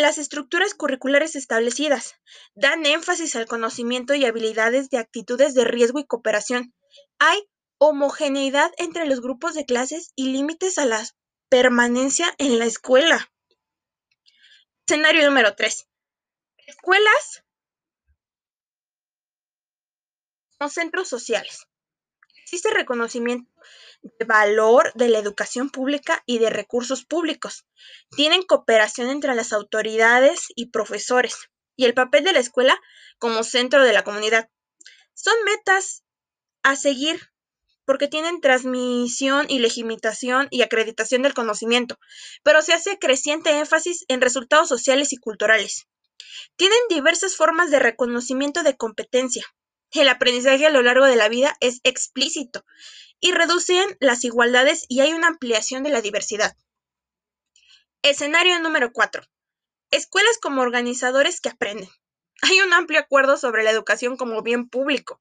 las 0.00 0.18
estructuras 0.18 0.74
curriculares 0.74 1.36
establecidas 1.36 2.16
dan 2.54 2.84
énfasis 2.86 3.36
al 3.36 3.46
conocimiento 3.46 4.14
y 4.14 4.24
habilidades 4.24 4.90
de 4.90 4.98
actitudes 4.98 5.54
de 5.54 5.64
riesgo 5.64 5.98
y 5.98 6.06
cooperación. 6.06 6.74
Hay 7.18 7.48
homogeneidad 7.78 8.70
entre 8.78 9.06
los 9.06 9.20
grupos 9.20 9.54
de 9.54 9.64
clases 9.64 10.12
y 10.16 10.32
límites 10.32 10.78
a 10.78 10.86
la 10.86 11.02
permanencia 11.48 12.34
en 12.38 12.58
la 12.58 12.66
escuela. 12.66 13.30
Escenario 14.86 15.24
número 15.26 15.54
3. 15.54 15.88
Escuelas 16.66 17.44
o 20.58 20.68
centros 20.68 21.08
sociales. 21.08 21.66
Existe 22.42 22.70
reconocimiento 22.70 23.50
de 24.02 24.24
valor 24.24 24.92
de 24.94 25.08
la 25.08 25.18
educación 25.18 25.70
pública 25.70 26.22
y 26.26 26.38
de 26.38 26.50
recursos 26.50 27.04
públicos. 27.04 27.66
Tienen 28.10 28.42
cooperación 28.42 29.10
entre 29.10 29.34
las 29.34 29.52
autoridades 29.52 30.46
y 30.54 30.70
profesores 30.70 31.36
y 31.76 31.84
el 31.84 31.94
papel 31.94 32.24
de 32.24 32.32
la 32.32 32.40
escuela 32.40 32.78
como 33.18 33.44
centro 33.44 33.84
de 33.84 33.92
la 33.92 34.04
comunidad. 34.04 34.48
Son 35.14 35.34
metas 35.44 36.02
a 36.62 36.76
seguir 36.76 37.20
porque 37.84 38.08
tienen 38.08 38.40
transmisión 38.40 39.46
y 39.48 39.58
legitimación 39.58 40.46
y 40.50 40.62
acreditación 40.62 41.22
del 41.22 41.34
conocimiento, 41.34 41.98
pero 42.42 42.62
se 42.62 42.72
hace 42.72 42.98
creciente 42.98 43.58
énfasis 43.58 44.04
en 44.08 44.20
resultados 44.20 44.68
sociales 44.68 45.12
y 45.12 45.16
culturales. 45.16 45.88
Tienen 46.56 46.78
diversas 46.88 47.36
formas 47.36 47.70
de 47.70 47.80
reconocimiento 47.80 48.62
de 48.62 48.76
competencia. 48.76 49.44
El 49.90 50.08
aprendizaje 50.08 50.66
a 50.66 50.70
lo 50.70 50.82
largo 50.82 51.06
de 51.06 51.16
la 51.16 51.28
vida 51.28 51.56
es 51.58 51.80
explícito 51.82 52.64
y 53.20 53.32
reducen 53.32 53.96
las 54.00 54.24
igualdades 54.24 54.86
y 54.88 55.00
hay 55.00 55.12
una 55.12 55.28
ampliación 55.28 55.82
de 55.82 55.90
la 55.90 56.00
diversidad. 56.00 56.56
Escenario 58.02 58.58
número 58.60 58.92
4. 58.92 59.22
Escuelas 59.90 60.38
como 60.40 60.62
organizadores 60.62 61.40
que 61.40 61.50
aprenden. 61.50 61.88
Hay 62.42 62.58
un 62.60 62.72
amplio 62.72 62.98
acuerdo 62.98 63.36
sobre 63.36 63.62
la 63.62 63.70
educación 63.70 64.16
como 64.16 64.42
bien 64.42 64.70
público. 64.70 65.20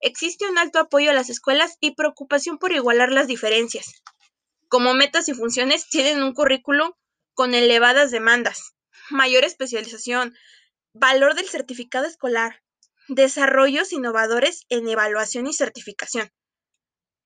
Existe 0.00 0.48
un 0.48 0.56
alto 0.56 0.78
apoyo 0.78 1.10
a 1.10 1.14
las 1.14 1.28
escuelas 1.28 1.76
y 1.80 1.94
preocupación 1.94 2.56
por 2.56 2.72
igualar 2.72 3.12
las 3.12 3.26
diferencias. 3.26 4.02
Como 4.68 4.94
metas 4.94 5.28
y 5.28 5.34
funciones 5.34 5.88
tienen 5.88 6.22
un 6.22 6.32
currículo 6.32 6.96
con 7.34 7.52
elevadas 7.52 8.10
demandas, 8.10 8.74
mayor 9.10 9.44
especialización, 9.44 10.34
valor 10.94 11.34
del 11.34 11.48
certificado 11.48 12.06
escolar, 12.06 12.62
desarrollos 13.08 13.92
innovadores 13.92 14.64
en 14.70 14.88
evaluación 14.88 15.46
y 15.46 15.52
certificación 15.52 16.32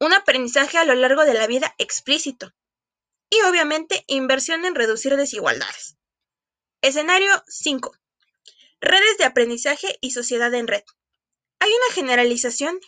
un 0.01 0.13
aprendizaje 0.13 0.79
a 0.79 0.85
lo 0.85 0.95
largo 0.95 1.25
de 1.25 1.35
la 1.35 1.47
vida 1.47 1.75
explícito 1.79 2.55
y 3.31 3.41
obviamente 3.43 4.05
inversión 4.07 4.65
en 4.65 4.75
reducir 4.75 5.17
desigualdades. 5.17 5.97
Escenario 6.81 7.31
5. 7.49 7.93
Redes 8.81 9.19
de 9.19 9.25
aprendizaje 9.25 9.99
y 10.01 10.13
sociedad 10.13 10.55
en 10.55 10.69
red. 10.69 10.85
Hay 11.59 11.71
una 11.71 11.95
generalización 11.95 12.79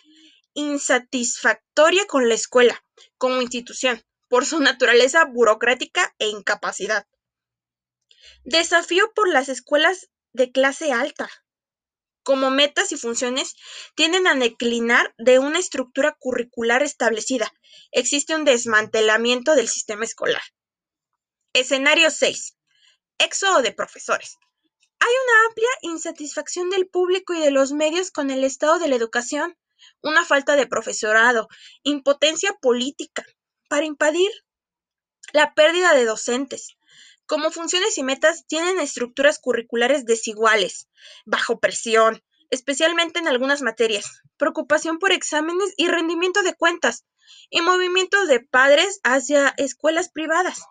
insatisfactoria 0.55 2.07
con 2.07 2.29
la 2.29 2.35
escuela 2.35 2.85
como 3.19 3.43
institución 3.43 4.03
por 4.29 4.47
su 4.47 4.61
naturaleza 4.61 5.25
burocrática 5.25 6.15
e 6.19 6.29
incapacidad. 6.29 7.07
Desafío 8.45 9.13
por 9.13 9.29
las 9.29 9.49
escuelas 9.49 10.09
de 10.33 10.53
clase 10.53 10.93
alta, 10.93 11.29
como 12.31 12.53
metas 12.53 12.93
y 12.93 12.97
funciones 12.97 13.57
tienden 13.97 14.29
a 14.29 14.37
declinar 14.37 15.13
de 15.19 15.41
una 15.41 15.59
estructura 15.59 16.17
curricular 16.17 16.81
establecida. 16.85 17.53
Existe 17.91 18.37
un 18.37 18.45
desmantelamiento 18.45 19.57
del 19.57 19.67
sistema 19.67 20.05
escolar. 20.05 20.41
Escenario 21.55 22.09
6. 22.09 22.57
Éxodo 23.19 23.63
de 23.63 23.73
profesores. 23.73 24.37
Hay 25.01 25.11
una 25.25 25.49
amplia 25.49 25.69
insatisfacción 25.83 26.71
del 26.71 26.87
público 26.87 27.35
y 27.35 27.41
de 27.41 27.51
los 27.51 27.73
medios 27.73 28.13
con 28.13 28.31
el 28.31 28.45
estado 28.45 28.79
de 28.79 28.87
la 28.87 28.95
educación, 28.95 29.59
una 30.01 30.25
falta 30.25 30.55
de 30.55 30.69
profesorado, 30.69 31.49
impotencia 31.83 32.53
política 32.63 33.27
para 33.69 33.87
impedir 33.87 34.31
la 35.33 35.53
pérdida 35.55 35.95
de 35.95 36.05
docentes, 36.05 36.77
como 37.31 37.53
funciones 37.53 37.97
y 37.97 38.03
metas 38.03 38.45
tienen 38.49 38.81
estructuras 38.81 39.39
curriculares 39.39 40.05
desiguales, 40.05 40.89
bajo 41.25 41.61
presión, 41.61 42.25
especialmente 42.51 43.21
en 43.21 43.29
algunas 43.29 43.63
materias, 43.63 44.23
preocupación 44.37 44.99
por 44.99 45.13
exámenes 45.13 45.73
y 45.77 45.87
rendimiento 45.87 46.43
de 46.43 46.57
cuentas, 46.57 47.07
y 47.49 47.61
movimientos 47.61 48.27
de 48.27 48.41
padres 48.41 48.99
hacia 49.05 49.55
escuelas 49.59 50.11
privadas. 50.11 50.65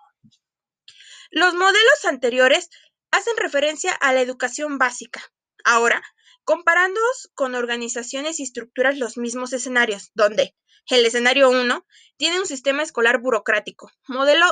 Los 1.32 1.54
modelos 1.54 2.04
anteriores 2.04 2.70
hacen 3.10 3.38
referencia 3.38 3.94
a 3.94 4.12
la 4.12 4.20
educación 4.20 4.78
básica. 4.78 5.22
Ahora, 5.63 6.04
comparándoos 6.44 7.30
con 7.36 7.56
organizaciones 7.56 8.42
y 8.42 8.44
estructuras 8.44 8.98
los 8.98 9.18
mismos 9.18 9.54
escenarios, 9.54 10.12
donde 10.13 10.58
el 10.88 11.06
escenario 11.06 11.51
1 11.51 11.86
tiene 12.18 12.38
un 12.38 12.46
sistema 12.46 12.84
escolar 12.84 13.22
burocrático, 13.22 13.89
modelo 14.10 14.46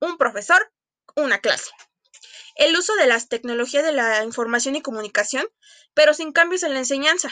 un 0.00 0.18
profesor, 0.18 0.70
una 1.16 1.38
clase. 1.38 1.70
El 2.54 2.76
uso 2.76 2.94
de 2.96 3.06
las 3.06 3.28
tecnologías 3.28 3.84
de 3.84 3.92
la 3.92 4.24
información 4.24 4.76
y 4.76 4.82
comunicación, 4.82 5.46
pero 5.94 6.14
sin 6.14 6.32
cambios 6.32 6.62
en 6.62 6.72
la 6.72 6.80
enseñanza. 6.80 7.30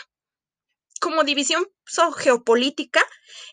Como 1.00 1.24
división 1.24 1.66
geopolítica, 2.16 3.04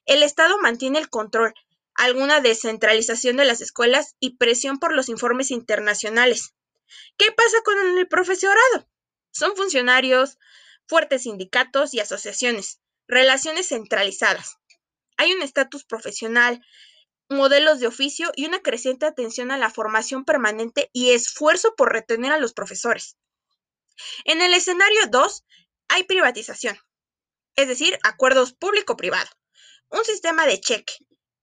el 0.05 0.23
Estado 0.23 0.57
mantiene 0.59 0.99
el 0.99 1.09
control, 1.09 1.53
alguna 1.95 2.41
descentralización 2.41 3.37
de 3.37 3.45
las 3.45 3.61
escuelas 3.61 4.15
y 4.19 4.37
presión 4.37 4.79
por 4.79 4.93
los 4.93 5.09
informes 5.09 5.51
internacionales. 5.51 6.53
¿Qué 7.17 7.31
pasa 7.31 7.57
con 7.63 7.97
el 7.97 8.07
profesorado? 8.07 8.89
Son 9.31 9.55
funcionarios, 9.55 10.37
fuertes 10.87 11.23
sindicatos 11.23 11.93
y 11.93 11.99
asociaciones, 11.99 12.79
relaciones 13.07 13.69
centralizadas. 13.69 14.57
Hay 15.17 15.33
un 15.33 15.41
estatus 15.41 15.85
profesional, 15.85 16.63
modelos 17.33 17.79
de 17.79 17.87
oficio 17.87 18.31
y 18.35 18.45
una 18.45 18.61
creciente 18.61 19.05
atención 19.05 19.51
a 19.51 19.57
la 19.57 19.69
formación 19.69 20.25
permanente 20.25 20.89
y 20.93 21.11
esfuerzo 21.11 21.75
por 21.75 21.91
retener 21.91 22.31
a 22.31 22.37
los 22.37 22.53
profesores. 22.53 23.17
En 24.25 24.41
el 24.41 24.53
escenario 24.53 25.01
2 25.09 25.43
hay 25.89 26.03
privatización, 26.03 26.77
es 27.55 27.67
decir, 27.67 27.99
acuerdos 28.03 28.53
público-privado, 28.53 29.29
un 29.89 30.03
sistema 30.05 30.45
de 30.45 30.59
cheque, 30.59 30.93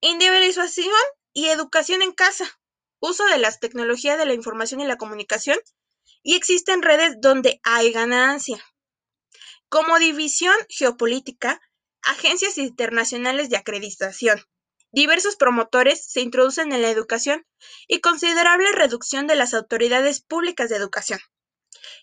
individualización 0.01 0.91
y 1.33 1.49
educación 1.49 2.03
en 2.03 2.13
casa, 2.13 2.61
uso 3.01 3.25
de 3.27 3.39
las 3.39 3.61
tecnologías 3.61 4.19
de 4.19 4.27
la 4.27 4.35
información 4.35 4.81
y 4.81 4.87
la 4.87 4.97
comunicación 4.97 5.59
y 6.23 6.37
existen 6.37 6.83
redes 6.83 7.17
donde 7.21 7.61
hay 7.63 7.93
ganancia. 7.93 8.63
Como 9.69 9.99
división 9.99 10.55
geopolítica, 10.69 11.61
agencias 12.03 12.59
internacionales 12.59 13.51
de 13.51 13.57
acreditación, 13.57 14.43
Diversos 14.93 15.37
promotores 15.37 16.05
se 16.05 16.21
introducen 16.21 16.73
en 16.73 16.83
la 16.83 16.91
educación 16.91 17.47
y 17.87 18.01
considerable 18.01 18.73
reducción 18.73 19.27
de 19.27 19.37
las 19.37 19.55
autoridades 19.55 20.21
públicas 20.21 20.69
de 20.69 20.77
educación. 20.77 21.21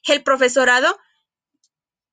El 0.08 0.24
profesorado 0.24 0.98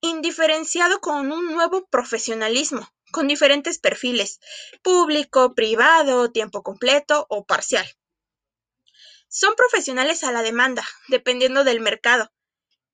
indiferenciado 0.01 1.01
con 1.01 1.33
un 1.33 1.53
nuevo 1.55 1.87
profesionalismo, 1.87 2.93
con 3.13 3.29
diferentes 3.29 3.79
perfiles, 3.79 4.41
público, 4.83 5.55
privado, 5.55 6.31
tiempo 6.31 6.63
completo 6.63 7.27
o 7.31 7.47
parcial. 7.47 7.87
Son 9.29 9.55
profesionales 9.55 10.25
a 10.25 10.33
la 10.33 10.43
demanda, 10.43 10.85
dependiendo 11.09 11.65
del 11.65 11.81
mercado, 11.81 12.33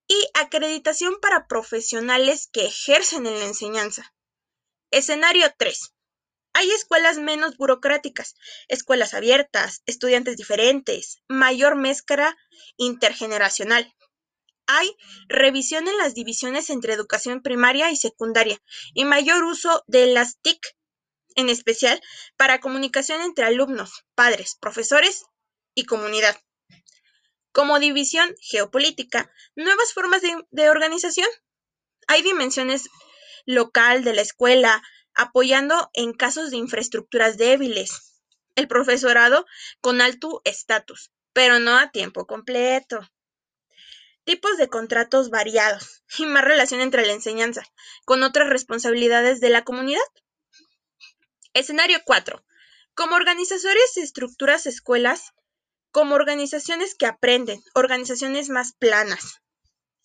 y 0.07 0.27
acreditación 0.33 1.15
para 1.21 1.47
profesionales 1.47 2.47
que 2.51 2.65
ejercen 2.65 3.25
en 3.25 3.39
la 3.39 3.45
enseñanza. 3.45 4.13
Escenario 4.91 5.51
3. 5.57 5.93
Hay 6.53 6.69
escuelas 6.71 7.17
menos 7.17 7.57
burocráticas, 7.57 8.35
escuelas 8.67 9.13
abiertas, 9.13 9.81
estudiantes 9.85 10.35
diferentes, 10.37 11.21
mayor 11.27 11.75
mezcla 11.75 12.37
intergeneracional. 12.77 13.93
Hay 14.67 14.95
revisión 15.27 15.87
en 15.87 15.97
las 15.97 16.13
divisiones 16.13 16.69
entre 16.69 16.93
educación 16.93 17.41
primaria 17.41 17.89
y 17.91 17.95
secundaria 17.95 18.61
y 18.93 19.05
mayor 19.05 19.43
uso 19.43 19.83
de 19.87 20.07
las 20.07 20.39
TIC, 20.41 20.59
en 21.35 21.49
especial 21.49 22.01
para 22.37 22.59
comunicación 22.59 23.21
entre 23.21 23.45
alumnos, 23.45 24.05
padres, 24.15 24.57
profesores 24.59 25.25
y 25.73 25.85
comunidad. 25.85 26.37
Como 27.53 27.79
división 27.79 28.33
geopolítica, 28.41 29.31
nuevas 29.55 29.93
formas 29.93 30.21
de, 30.21 30.35
de 30.51 30.69
organización. 30.69 31.27
Hay 32.07 32.21
dimensiones 32.21 32.89
local 33.45 34.03
de 34.03 34.13
la 34.13 34.21
escuela, 34.21 34.81
apoyando 35.15 35.89
en 35.93 36.13
casos 36.13 36.51
de 36.51 36.57
infraestructuras 36.57 37.37
débiles. 37.37 38.21
El 38.55 38.67
profesorado 38.67 39.45
con 39.79 40.01
alto 40.01 40.41
estatus, 40.43 41.11
pero 41.33 41.59
no 41.59 41.77
a 41.77 41.91
tiempo 41.91 42.27
completo. 42.27 42.99
Tipos 44.23 44.57
de 44.57 44.67
contratos 44.67 45.29
variados 45.29 46.03
y 46.17 46.25
más 46.25 46.43
relación 46.43 46.81
entre 46.81 47.05
la 47.05 47.13
enseñanza 47.13 47.63
con 48.05 48.23
otras 48.23 48.49
responsabilidades 48.49 49.39
de 49.39 49.49
la 49.49 49.63
comunidad. 49.63 50.01
Escenario 51.53 51.99
4. 52.05 52.43
Como 52.93 53.15
organizadores 53.15 53.93
de 53.95 54.01
estructuras 54.01 54.65
escuelas, 54.67 55.33
como 55.91 56.15
organizaciones 56.15 56.95
que 56.95 57.05
aprenden, 57.05 57.61
organizaciones 57.73 58.49
más 58.49 58.73
planas, 58.73 59.41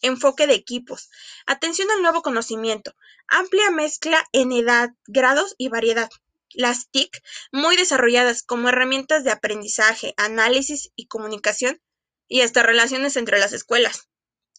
enfoque 0.06 0.46
de 0.46 0.54
equipos, 0.54 1.10
atención 1.46 1.88
al 1.90 2.02
nuevo 2.02 2.22
conocimiento, 2.22 2.94
amplia 3.28 3.70
mezcla 3.70 4.26
en 4.32 4.52
edad, 4.52 4.90
grados 5.06 5.54
y 5.58 5.68
variedad. 5.68 6.10
Las 6.50 6.88
TIC, 6.90 7.22
muy 7.52 7.76
desarrolladas 7.76 8.42
como 8.42 8.68
herramientas 8.68 9.24
de 9.24 9.30
aprendizaje, 9.30 10.14
análisis 10.16 10.90
y 10.96 11.06
comunicación, 11.06 11.80
y 12.28 12.40
hasta 12.40 12.62
relaciones 12.62 13.16
entre 13.16 13.38
las 13.38 13.52
escuelas, 13.52 14.08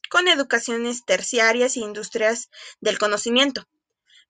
con 0.09 0.27
educaciones 0.27 1.05
terciarias 1.05 1.75
e 1.75 1.81
industrias 1.81 2.49
del 2.79 2.97
conocimiento. 2.97 3.67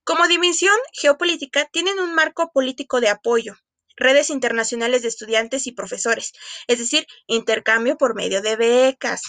Como 0.04 0.28
dimensión 0.28 0.76
geopolítica, 0.94 1.66
tienen 1.66 2.00
un 2.00 2.16
marco 2.16 2.52
político 2.52 3.02
de 3.02 3.10
apoyo, 3.10 3.58
redes 3.98 4.30
internacionales 4.30 5.02
de 5.02 5.10
estudiantes 5.10 5.68
y 5.68 5.74
profesores, 5.74 6.32
es 6.68 6.80
decir, 6.80 7.06
intercambio 7.26 7.98
por 7.98 8.16
medio 8.16 8.42
de 8.42 8.56
becas, 8.56 9.24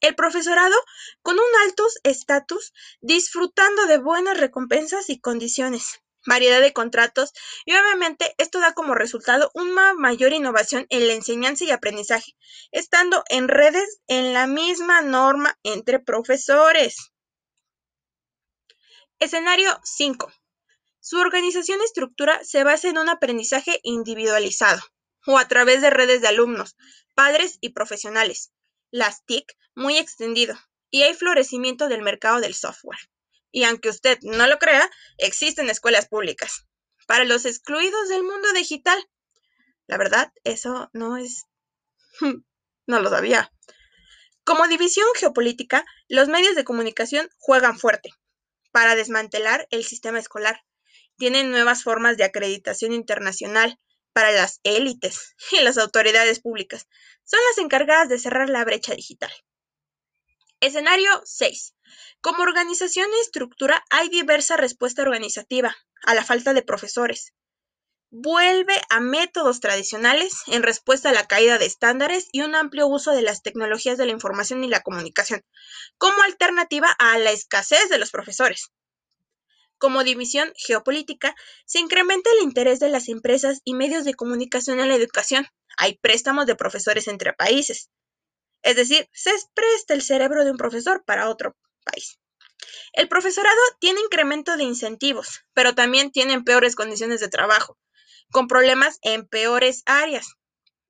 el 0.00 0.14
profesorado 0.14 0.76
con 1.22 1.36
un 1.36 1.60
alto 1.64 1.86
estatus, 2.04 2.72
disfrutando 3.00 3.86
de 3.86 3.98
buenas 3.98 4.38
recompensas 4.38 5.10
y 5.10 5.20
condiciones, 5.20 6.00
variedad 6.26 6.60
de 6.60 6.72
contratos 6.72 7.32
y 7.64 7.72
obviamente 7.72 8.34
esto 8.38 8.60
da 8.60 8.74
como 8.74 8.94
resultado 8.94 9.50
una 9.54 9.94
mayor 9.94 10.32
innovación 10.32 10.86
en 10.90 11.08
la 11.08 11.14
enseñanza 11.14 11.64
y 11.64 11.70
aprendizaje, 11.70 12.36
estando 12.70 13.24
en 13.28 13.48
redes 13.48 14.00
en 14.06 14.32
la 14.32 14.46
misma 14.46 15.00
norma 15.02 15.58
entre 15.62 15.98
profesores. 15.98 17.12
Escenario 19.18 19.80
5. 19.82 20.32
Su 21.00 21.18
organización 21.18 21.80
estructura 21.80 22.38
se 22.44 22.62
basa 22.62 22.88
en 22.88 22.98
un 22.98 23.08
aprendizaje 23.08 23.80
individualizado 23.82 24.80
o 25.26 25.38
a 25.38 25.48
través 25.48 25.80
de 25.80 25.90
redes 25.90 26.20
de 26.20 26.28
alumnos, 26.28 26.76
padres 27.14 27.58
y 27.60 27.70
profesionales 27.70 28.52
las 28.90 29.24
TIC 29.24 29.56
muy 29.74 29.98
extendido 29.98 30.58
y 30.90 31.02
hay 31.02 31.14
florecimiento 31.14 31.88
del 31.88 32.02
mercado 32.02 32.40
del 32.40 32.54
software. 32.54 32.98
Y 33.50 33.64
aunque 33.64 33.88
usted 33.88 34.18
no 34.22 34.46
lo 34.46 34.58
crea, 34.58 34.88
existen 35.16 35.70
escuelas 35.70 36.08
públicas 36.08 36.66
para 37.06 37.24
los 37.24 37.46
excluidos 37.46 38.08
del 38.08 38.22
mundo 38.22 38.52
digital. 38.52 38.98
La 39.86 39.96
verdad, 39.96 40.32
eso 40.44 40.90
no 40.92 41.16
es... 41.16 41.46
no 42.86 43.00
lo 43.00 43.10
sabía. 43.10 43.52
Como 44.44 44.68
división 44.68 45.06
geopolítica, 45.16 45.84
los 46.08 46.28
medios 46.28 46.54
de 46.54 46.64
comunicación 46.64 47.28
juegan 47.38 47.78
fuerte 47.78 48.10
para 48.72 48.94
desmantelar 48.94 49.66
el 49.70 49.84
sistema 49.84 50.18
escolar. 50.18 50.62
Tienen 51.16 51.50
nuevas 51.50 51.82
formas 51.82 52.16
de 52.16 52.24
acreditación 52.24 52.92
internacional, 52.92 53.78
para 54.18 54.32
las 54.32 54.58
élites 54.64 55.36
y 55.52 55.60
las 55.60 55.78
autoridades 55.78 56.40
públicas. 56.40 56.88
Son 57.30 57.40
las 57.50 57.58
encargadas 57.58 58.08
de 58.08 58.18
cerrar 58.18 58.48
la 58.48 58.64
brecha 58.64 58.94
digital. 58.94 59.30
Escenario 60.60 61.10
6. 61.26 61.74
Como 62.22 62.42
organización 62.42 63.06
y 63.12 63.20
estructura 63.20 63.84
hay 63.90 64.08
diversa 64.08 64.56
respuesta 64.56 65.02
organizativa 65.02 65.76
a 66.04 66.14
la 66.14 66.24
falta 66.24 66.54
de 66.54 66.62
profesores. 66.62 67.34
Vuelve 68.10 68.80
a 68.88 69.00
métodos 69.00 69.60
tradicionales 69.60 70.32
en 70.46 70.62
respuesta 70.62 71.10
a 71.10 71.12
la 71.12 71.26
caída 71.26 71.58
de 71.58 71.66
estándares 71.66 72.30
y 72.32 72.40
un 72.40 72.54
amplio 72.54 72.86
uso 72.86 73.12
de 73.12 73.20
las 73.20 73.42
tecnologías 73.42 73.98
de 73.98 74.06
la 74.06 74.12
información 74.12 74.64
y 74.64 74.68
la 74.68 74.80
comunicación, 74.80 75.44
como 75.98 76.22
alternativa 76.22 76.88
a 76.98 77.18
la 77.18 77.32
escasez 77.32 77.90
de 77.90 77.98
los 77.98 78.10
profesores 78.10 78.72
como 79.78 80.04
división 80.04 80.52
geopolítica, 80.56 81.34
se 81.64 81.78
incrementa 81.78 82.30
el 82.30 82.44
interés 82.44 82.80
de 82.80 82.88
las 82.88 83.08
empresas 83.08 83.60
y 83.64 83.74
medios 83.74 84.04
de 84.04 84.14
comunicación 84.14 84.80
en 84.80 84.88
la 84.88 84.96
educación. 84.96 85.46
Hay 85.76 85.98
préstamos 85.98 86.46
de 86.46 86.56
profesores 86.56 87.08
entre 87.08 87.32
países. 87.32 87.90
Es 88.62 88.76
decir, 88.76 89.08
se 89.12 89.32
presta 89.54 89.94
el 89.94 90.02
cerebro 90.02 90.44
de 90.44 90.50
un 90.50 90.56
profesor 90.56 91.04
para 91.04 91.30
otro 91.30 91.56
país. 91.84 92.18
El 92.92 93.08
profesorado 93.08 93.60
tiene 93.78 94.00
incremento 94.00 94.56
de 94.56 94.64
incentivos, 94.64 95.42
pero 95.54 95.74
también 95.74 96.10
tiene 96.10 96.42
peores 96.42 96.74
condiciones 96.74 97.20
de 97.20 97.28
trabajo, 97.28 97.78
con 98.30 98.48
problemas 98.48 98.98
en 99.02 99.26
peores 99.26 99.82
áreas. 99.86 100.34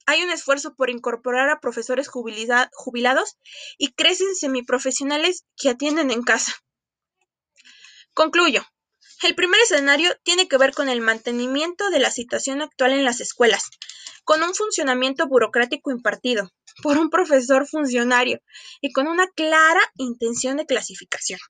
Hay 0.07 0.23
un 0.23 0.31
esfuerzo 0.31 0.75
por 0.75 0.89
incorporar 0.89 1.51
a 1.51 1.61
profesores 1.61 2.09
jubilados 2.09 3.37
y 3.77 3.93
crecen 3.93 4.35
semiprofesionales 4.35 5.45
que 5.55 5.69
atienden 5.69 6.11
en 6.11 6.23
casa. 6.23 6.55
Concluyo. 8.15 8.65
El 9.23 9.35
primer 9.35 9.61
escenario 9.61 10.15
tiene 10.23 10.47
que 10.47 10.59
ver 10.59 10.73
con 10.73 10.89
el 10.89 11.01
mantenimiento 11.01 11.91
de 11.91 11.99
la 11.99 12.13
situación 12.13 12.63
actual 12.63 12.93
en 12.93 13.05
las 13.05 13.21
escuelas, 13.21 13.65
con 14.23 14.45
un 14.45 14.55
funcionamiento 14.55 15.27
burocrático 15.27 15.91
impartido 15.91 16.53
por 16.83 16.99
un 16.99 17.11
profesor 17.11 17.67
funcionario 17.67 18.41
y 18.81 18.93
con 18.93 19.09
una 19.09 19.27
clara 19.29 19.81
intención 19.97 20.57
de 20.57 20.67
clasificación. 20.67 21.41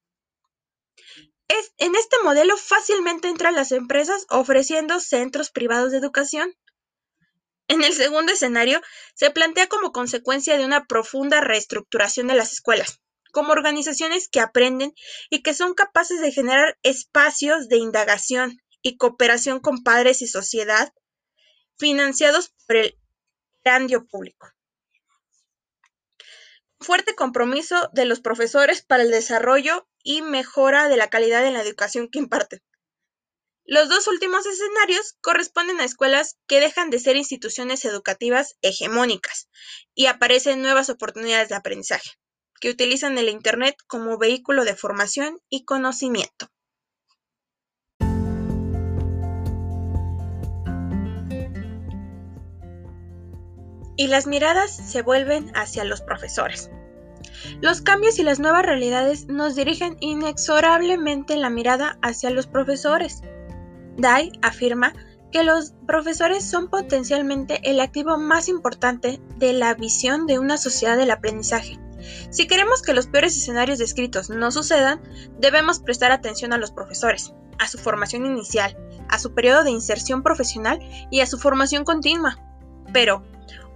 en 1.79 1.95
este 1.95 2.17
modelo 2.25 2.57
fácilmente 2.57 3.29
entran 3.29 3.55
las 3.55 3.73
empresas 3.73 4.25
ofreciendo 4.31 4.99
centros 5.01 5.51
privados 5.51 5.93
de 5.93 5.99
educación. 5.99 6.55
En 7.69 7.83
el 7.83 7.93
segundo 7.93 8.33
escenario, 8.33 8.81
se 9.15 9.31
plantea 9.31 9.67
como 9.67 9.93
consecuencia 9.93 10.57
de 10.57 10.65
una 10.65 10.87
profunda 10.87 11.43
reestructuración 11.43 12.29
de 12.29 12.35
las 12.35 12.53
escuelas, 12.53 13.01
como 13.39 13.53
organizaciones 13.53 14.29
que 14.29 14.41
aprenden 14.41 14.93
y 15.31 15.45
que 15.45 15.55
son 15.55 15.75
capaces 15.75 16.21
de 16.21 16.33
generar 16.33 16.77
espacios 16.83 17.69
de 17.69 17.77
indagación 17.77 18.59
y 18.83 18.97
cooperación 18.97 19.61
con 19.61 19.85
padres 19.85 20.23
y 20.23 20.27
sociedad 20.27 20.93
financiados 21.79 22.53
por 22.67 22.75
el 22.79 22.99
grandio 23.63 24.09
público. 24.09 24.49
Fuerte 26.81 27.15
compromiso 27.15 27.89
de 27.93 28.07
los 28.07 28.19
profesores 28.21 28.83
para 28.85 29.05
el 29.05 29.13
desarrollo 29.13 29.89
y 30.03 30.21
mejora 30.23 30.89
de 30.89 30.97
la 30.97 31.09
calidad 31.09 31.47
en 31.47 31.55
la 31.55 31.63
educación 31.63 32.09
que 32.09 32.19
imparten. 32.19 32.61
Los 33.65 33.89
dos 33.89 34.09
últimos 34.09 34.47
escenarios 34.47 35.17
corresponden 35.21 35.79
a 35.79 35.85
escuelas 35.85 36.39
que 36.49 36.59
dejan 36.59 36.91
de 36.91 36.99
ser 36.99 37.15
instituciones 37.15 37.85
educativas 37.85 38.57
hegemónicas 38.63 39.49
y 39.95 40.07
aparecen 40.07 40.61
nuevas 40.61 40.91
oportunidades 40.91 41.51
de 41.51 41.55
aprendizaje 41.55 42.18
que 42.61 42.71
utilizan 42.71 43.19
el 43.19 43.29
Internet 43.29 43.77
como 43.87 44.19
vehículo 44.19 44.65
de 44.65 44.75
formación 44.75 45.41
y 45.49 45.65
conocimiento. 45.65 46.49
Y 53.97 54.07
las 54.07 54.27
miradas 54.29 54.71
se 54.71 55.03
vuelven 55.03 55.51
hacia 55.57 55.85
los 55.85 56.03
profesores. 56.03 56.71
Los 57.61 57.83
cambios 57.83 58.19
y 58.19 58.23
las 58.23 58.39
nuevas 58.39 58.65
realidades 58.65 59.27
nos 59.27 59.57
dirigen 59.57 59.97
inexorablemente 60.01 61.37
la 61.37 61.51
mirada 61.51 61.99
hacia 62.03 62.31
los 62.31 62.47
profesores. 62.47 63.23
Dai 63.97 64.31
afirma 64.43 64.93
que 65.33 65.43
los 65.43 65.75
profesores 65.87 66.49
son 66.49 66.71
potencialmente 66.71 67.61
el 67.65 67.81
activo 67.81 68.17
más 68.19 68.49
importante 68.49 69.21
de 69.37 69.53
la 69.53 69.75
visión 69.75 70.27
de 70.27 70.39
una 70.39 70.57
sociedad 70.59 70.97
del 70.97 71.11
aprendizaje 71.11 71.79
si 72.31 72.47
queremos 72.47 72.83
que 72.83 72.95
los 72.95 73.07
peores 73.07 73.37
escenarios 73.37 73.79
descritos 73.79 74.31
no 74.31 74.51
sucedan, 74.51 75.01
debemos 75.39 75.81
prestar 75.81 76.13
atención 76.13 76.53
a 76.53 76.59
los 76.59 76.71
profesores, 76.71 77.33
a 77.59 77.69
su 77.69 77.79
formación 77.79 78.27
inicial, 78.27 78.77
a 79.09 79.19
su 79.19 79.35
periodo 79.35 79.65
de 79.65 79.71
inserción 79.71 80.23
profesional 80.23 80.79
y 81.11 81.21
a 81.21 81.27
su 81.27 81.39
formación 81.39 81.85
continua. 81.85 82.39
Pero, 82.93 83.25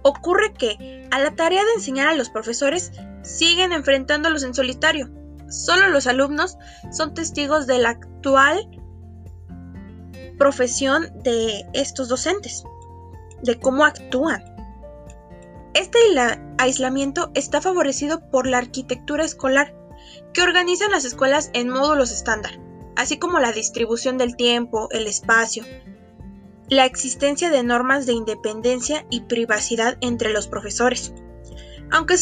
ocurre 0.03 0.53
que, 0.53 1.07
a 1.11 1.19
la 1.19 1.35
tarea 1.35 1.63
de 1.63 1.73
enseñar 1.75 2.07
a 2.07 2.15
los 2.15 2.29
profesores, 2.29 2.91
siguen 3.23 3.71
enfrentándolos 3.71 4.43
en 4.43 4.53
solitario. 4.53 5.09
Solo 5.49 5.87
los 5.89 6.07
alumnos 6.07 6.57
son 6.91 7.13
testigos 7.13 7.67
del 7.67 7.85
actual 7.85 8.67
profesión 10.37 11.09
de 11.23 11.65
estos 11.73 12.09
docentes, 12.09 12.63
de 13.43 13.59
cómo 13.59 13.85
actúan. 13.85 14.43
Este 15.73 15.97
aislamiento 16.59 17.31
está 17.33 17.59
favorecido 17.59 18.29
por 18.29 18.45
la 18.45 18.59
arquitectura 18.59 19.25
escolar, 19.25 19.75
que 20.33 20.43
organiza 20.43 20.87
las 20.89 21.03
escuelas 21.03 21.49
en 21.53 21.69
módulos 21.69 22.11
estándar, 22.11 22.59
así 22.95 23.17
como 23.17 23.39
la 23.39 23.51
distribución 23.51 24.19
del 24.19 24.35
tiempo, 24.35 24.87
el 24.91 25.07
espacio, 25.07 25.63
la 26.69 26.85
existencia 26.85 27.49
de 27.49 27.63
normas 27.63 28.05
de 28.05 28.13
independencia 28.13 29.05
y 29.09 29.21
privacidad 29.21 29.97
entre 30.01 30.31
los 30.31 30.47
profesores. 30.47 31.13
Aunque, 31.91 32.15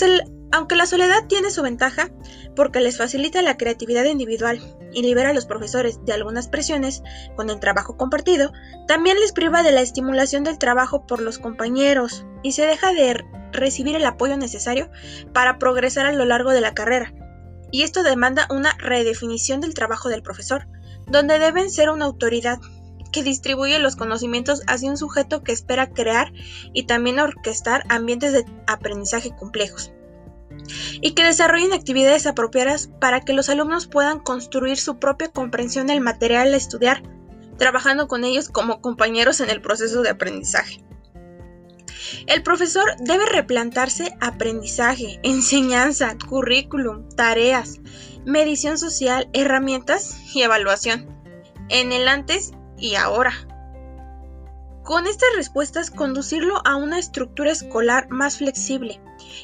aunque, 0.52 0.76
la 0.76 0.86
soledad 0.86 1.28
tiene 1.28 1.50
su 1.50 1.62
ventaja 1.62 2.10
porque 2.56 2.80
les 2.80 2.98
facilita 2.98 3.42
la 3.42 3.58
creatividad 3.58 4.06
individual 4.06 4.62
y 4.94 5.02
libera 5.02 5.30
a 5.30 5.34
los 5.34 5.46
profesores 5.46 6.04
de 6.06 6.14
algunas 6.14 6.48
presiones 6.48 7.04
con 7.36 7.50
el 7.50 7.60
trabajo 7.60 7.98
compartido, 7.98 8.52
también 8.88 9.20
les 9.20 9.32
priva 9.32 9.64
de 9.64 9.72
la 9.72 9.82
estimulación 9.82 10.44
del 10.44 10.58
trabajo 10.58 11.06
por 11.06 11.22
los 11.22 11.38
compañeros 11.38 12.26
y 12.44 12.54
se 12.54 12.66
deja 12.66 12.94
de 12.94 13.12
recibir 13.52 13.96
el 13.96 14.06
apoyo 14.06 14.38
necesario 14.38 14.90
para 15.34 15.58
progresar 15.60 16.06
a 16.06 16.12
lo 16.12 16.26
largo 16.26 16.52
de 16.52 16.62
la 16.62 16.74
carrera. 16.74 17.14
Y 17.72 17.84
esto 17.84 18.04
demanda 18.04 18.48
una 18.50 18.74
redefinición 18.78 19.62
del 19.62 19.74
trabajo 19.74 20.10
del 20.10 20.24
profesor, 20.24 20.68
donde 21.08 21.40
deben 21.40 21.70
ser 21.70 21.90
una 21.90 22.06
autoridad 22.06 22.60
que 23.12 23.24
distribuye 23.24 23.80
los 23.80 23.96
conocimientos 23.96 24.62
hacia 24.68 24.90
un 24.90 24.98
sujeto 24.98 25.44
que 25.44 25.52
espera 25.52 25.90
crear 25.90 26.32
y 26.74 26.84
también 26.84 27.20
orquestar 27.20 27.84
ambientes 27.90 28.34
de 28.34 28.46
aprendizaje 28.68 29.36
complejos 29.36 29.92
y 31.02 31.12
que 31.14 31.24
desarrollen 31.24 31.74
actividades 31.74 32.28
apropiadas 32.28 32.90
para 33.00 33.22
que 33.22 33.34
los 33.34 33.50
alumnos 33.50 33.88
puedan 33.88 34.20
construir 34.20 34.78
su 34.78 35.00
propia 35.00 35.30
comprensión 35.30 35.88
del 35.88 36.02
material 36.02 36.54
a 36.54 36.58
estudiar, 36.58 37.04
trabajando 37.58 38.08
con 38.08 38.24
ellos 38.24 38.50
como 38.50 38.82
compañeros 38.82 39.40
en 39.42 39.50
el 39.50 39.62
proceso 39.62 40.02
de 40.02 40.10
aprendizaje. 40.10 40.84
El 42.28 42.43
profesor 42.43 42.86
debe 43.00 43.26
replantarse 43.26 44.15
aprendizaje, 44.19 45.19
enseñanza, 45.24 46.17
currículum, 46.28 47.08
tareas, 47.10 47.80
medición 48.26 48.78
social, 48.78 49.30
herramientas 49.34 50.17
y 50.34 50.43
evaluación, 50.43 51.08
en 51.69 51.91
el 51.91 52.08
antes 52.08 52.52
y 52.78 52.95
ahora. 52.95 53.34
Con 54.84 55.06
estas 55.06 55.30
respuestas, 55.36 55.91
conducirlo 55.91 56.62
a 56.65 56.76
una 56.76 56.97
estructura 56.97 57.52
escolar 57.52 58.10
más 58.10 58.38
flexible 58.38 59.00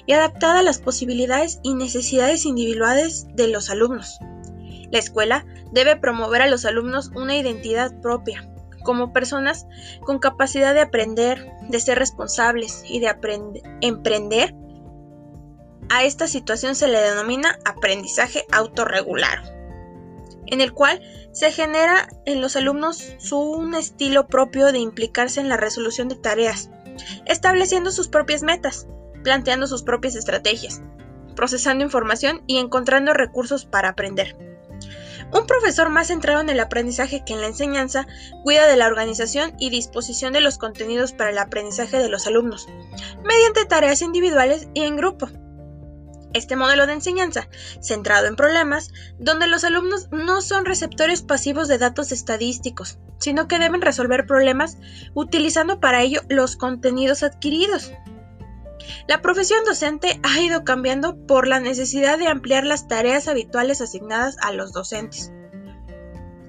y 0.06 0.13
adaptada 0.13 0.60
a 0.60 0.63
las 0.63 0.80
posibilidades 0.80 1.60
y 1.63 1.75
necesidades 1.75 2.45
individuales 2.45 3.27
de 3.36 3.47
los 3.47 3.69
alumnos. 3.69 4.19
La 4.91 4.99
escuela 4.99 5.45
debe 5.71 5.95
promover 5.95 6.41
a 6.41 6.47
los 6.47 6.65
alumnos 6.65 7.12
una 7.15 7.38
identidad 7.38 7.93
propia, 8.01 8.49
como 8.88 9.12
personas 9.12 9.67
con 10.06 10.17
capacidad 10.17 10.73
de 10.73 10.80
aprender, 10.80 11.52
de 11.67 11.82
ser 11.82 12.00
responsables 12.00 12.84
y 12.88 13.02
de 13.02 13.13
emprender. 13.82 14.56
A 15.89 16.06
esta 16.06 16.26
situación 16.26 16.73
se 16.73 16.88
le 16.88 16.97
denomina 16.97 17.60
aprendizaje 17.65 18.45
autorregulado, 18.50 19.52
en 20.45 20.62
el 20.62 20.71
cual 20.71 21.02
se 21.34 21.52
genera 21.52 22.08
en 22.26 22.39
los 22.39 22.56
alumnos 22.56 23.04
un 23.30 23.76
estilo 23.76 24.28
propio 24.28 24.71
de 24.71 24.80
implicarse 24.80 25.41
en 25.41 25.50
la 25.50 25.58
resolución 25.58 26.08
de 26.08 26.15
tareas, 26.15 26.69
estableciendo 27.26 27.91
sus 27.91 28.08
propias 28.08 28.41
metas, 28.41 28.88
planteando 29.21 29.67
sus 29.67 29.84
propias 29.84 30.15
estrategias, 30.15 30.82
procesando 31.36 31.84
información 31.84 32.41
y 32.47 32.58
encontrando 32.60 33.13
recursos 33.13 33.65
para 33.65 33.89
aprender. 33.89 34.46
Un 35.32 35.46
profesor 35.46 35.90
más 35.90 36.08
centrado 36.08 36.42
en 36.42 36.50
el 36.50 36.60
aprendizaje 36.60 37.24
que 37.26 37.34
en 37.34 37.42
la 37.42 37.48
enseñanza 37.48 38.08
cuida 38.44 38.68
de 38.68 38.78
la 38.78 38.88
organización 38.88 39.54
y 39.60 39.70
disposición 39.70 40.34
de 40.34 40.42
los 40.42 40.58
contenidos 40.58 41.12
para 41.12 41.32
el 41.32 41.38
aprendizaje 41.38 41.98
de 41.98 42.10
los 42.10 42.28
alumnos, 42.28 42.68
mediante 43.24 43.66
tareas 43.66 44.02
individuales 44.02 44.70
y 44.74 44.82
en 44.82 44.96
grupo. 44.96 45.30
Este 46.34 46.56
modelo 46.56 46.86
de 46.86 46.94
enseñanza, 46.94 47.50
centrado 47.82 48.28
en 48.28 48.36
problemas, 48.36 48.92
donde 49.18 49.48
los 49.48 49.63
alumnos 49.63 50.10
no 50.12 50.42
son 50.42 50.66
receptores 50.66 51.22
pasivos 51.22 51.68
de 51.68 51.78
datos 51.78 52.12
estadísticos, 52.12 53.00
sino 53.18 53.48
que 53.48 53.60
deben 53.60 53.82
resolver 53.82 54.26
problemas 54.28 54.78
utilizando 55.13 55.80
para 55.80 56.02
ello 56.02 56.22
los 56.30 56.56
contenidos 56.56 57.24
adquiridos. 57.24 57.92
La 59.08 59.22
profesión 59.22 59.63
docente 59.63 60.20
ha 60.24 60.41
ido 60.41 60.65
cambiando 60.65 61.15
por 61.28 61.48
la 61.48 61.62
necesidad 61.62 62.17
de 62.17 62.28
ampliar 62.28 62.65
las 62.65 62.89
tareas 62.89 63.30
habituales 63.30 63.80
asignadas 63.80 64.36
a 64.41 64.52
los 64.52 64.74
docentes. 64.74 65.32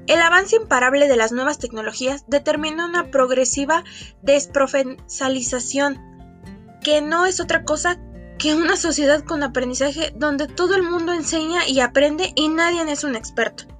El 0.09 0.21
avance 0.21 0.57
imparable 0.57 1.07
de 1.07 1.17
las 1.17 1.31
nuevas 1.31 1.59
tecnologías 1.59 2.25
determina 2.27 2.87
una 2.87 3.13
progresiva 3.13 3.85
desprofesionalización, 4.23 6.01
que 6.83 7.01
no 7.01 7.27
es 7.27 7.39
otra 7.41 7.63
cosa 7.63 8.01
que 8.39 8.55
una 8.55 8.77
sociedad 8.77 9.23
con 9.23 9.43
aprendizaje 9.45 10.13
donde 10.17 10.49
todo 10.49 10.75
el 10.75 10.83
mundo 10.83 11.13
enseña 11.13 11.69
y 11.69 11.79
aprende 11.81 12.33
y 12.35 12.49
nadie 12.49 12.91
es 12.91 13.05
un 13.05 13.15
experto. 13.15 13.78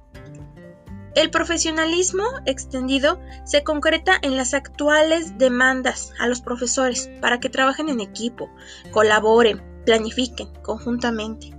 El 1.15 1.31
profesionalismo 1.31 2.23
extendido 2.45 3.19
se 3.43 3.63
concreta 3.63 4.13
en 4.21 4.37
las 4.37 4.53
actuales 4.53 5.37
demandas 5.37 6.13
a 6.19 6.27
los 6.27 6.41
profesores 6.41 7.09
para 7.19 7.39
que 7.39 7.49
trabajen 7.49 7.89
en 7.89 7.99
equipo, 7.99 8.49
colaboren, 8.91 9.63
planifiquen 9.85 10.53
conjuntamente, 10.61 11.55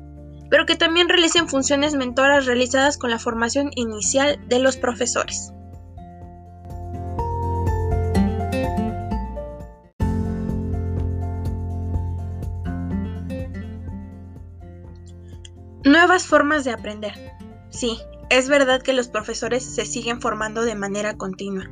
pero 0.51 0.67
que 0.67 0.77
también 0.77 1.09
realicen 1.09 1.49
funciones 1.49 1.95
mentoras 1.95 2.47
realizadas 2.47 2.97
con 2.97 3.11
la 3.11 3.19
formación 3.19 3.71
inicial 3.75 4.39
de 4.49 4.61
los 4.61 4.77
profesores. 4.77 5.53
Nuevas 15.85 16.27
formas 16.27 16.65
de 16.65 16.71
aprender. 16.71 17.15
Sí, 17.71 17.99
es 18.31 18.49
verdad 18.49 18.81
que 18.81 18.93
los 18.93 19.09
profesores 19.09 19.65
se 19.65 19.85
siguen 19.85 20.21
formando 20.21 20.63
de 20.63 20.77
manera 20.77 21.17
continua, 21.17 21.69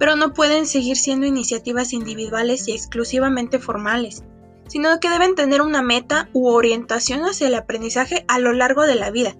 pero 0.00 0.16
no 0.16 0.34
pueden 0.34 0.66
seguir 0.66 0.96
siendo 0.96 1.26
iniciativas 1.26 1.92
individuales 1.92 2.66
y 2.66 2.72
exclusivamente 2.72 3.60
formales, 3.60 4.24
sino 4.66 4.98
que 4.98 5.08
deben 5.08 5.36
tener 5.36 5.62
una 5.62 5.80
meta 5.80 6.28
u 6.32 6.48
orientación 6.48 7.22
hacia 7.22 7.46
el 7.46 7.54
aprendizaje 7.54 8.24
a 8.26 8.40
lo 8.40 8.52
largo 8.52 8.82
de 8.82 8.96
la 8.96 9.12
vida, 9.12 9.36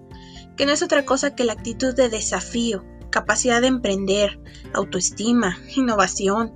que 0.55 0.65
no 0.65 0.71
es 0.71 0.81
otra 0.81 1.03
cosa 1.03 1.35
que 1.35 1.43
la 1.43 1.51
actitud 1.51 1.93
de 1.93 2.07
desafío, 2.07 2.85
capacidad 3.09 3.59
de 3.59 3.67
emprender, 3.67 4.39
autoestima, 4.73 5.57
innovación, 5.75 6.53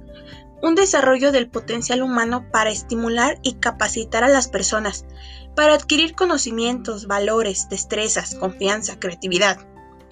un 0.62 0.76
desarrollo 0.76 1.34
del 1.34 1.50
potencial 1.50 2.02
humano 2.02 2.48
para 2.50 2.70
estimular 2.70 3.40
y 3.44 3.56
capacitar 3.56 4.24
a 4.24 4.30
las 4.30 4.48
personas, 4.48 5.06
para 5.54 5.74
adquirir 5.74 6.16
conocimientos, 6.16 7.08
valores, 7.08 7.68
destrezas, 7.70 8.36
confianza, 8.36 8.98
creatividad 9.00 9.60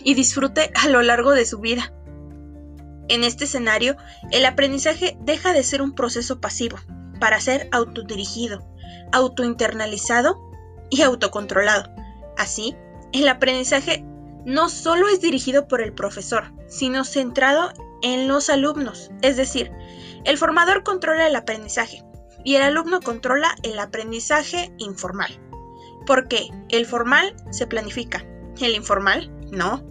y 0.05 0.13
disfrute 0.13 0.71
a 0.81 0.87
lo 0.87 1.01
largo 1.01 1.31
de 1.31 1.45
su 1.45 1.59
vida. 1.59 1.91
En 3.09 3.25
este 3.25 3.43
escenario, 3.43 3.97
el 4.31 4.45
aprendizaje 4.45 5.17
deja 5.19 5.51
de 5.51 5.63
ser 5.63 5.81
un 5.81 5.93
proceso 5.93 6.39
pasivo 6.39 6.77
para 7.19 7.41
ser 7.41 7.67
autodirigido, 7.73 8.65
autointernalizado 9.11 10.39
y 10.89 11.01
autocontrolado. 11.01 11.93
Así, 12.37 12.75
el 13.11 13.27
aprendizaje 13.27 14.05
no 14.45 14.69
solo 14.69 15.09
es 15.09 15.19
dirigido 15.21 15.67
por 15.67 15.81
el 15.81 15.93
profesor, 15.93 16.53
sino 16.67 17.03
centrado 17.03 17.73
en 18.01 18.27
los 18.27 18.49
alumnos, 18.49 19.11
es 19.21 19.37
decir, 19.37 19.71
el 20.23 20.37
formador 20.37 20.83
controla 20.83 21.27
el 21.27 21.35
aprendizaje 21.35 22.03
y 22.43 22.55
el 22.55 22.63
alumno 22.63 23.01
controla 23.01 23.55
el 23.63 23.79
aprendizaje 23.79 24.71
informal. 24.77 25.39
Porque 26.05 26.49
el 26.69 26.85
formal 26.85 27.35
se 27.49 27.65
planifica, 27.65 28.23
el 28.59 28.75
informal 28.75 29.31
no. 29.51 29.83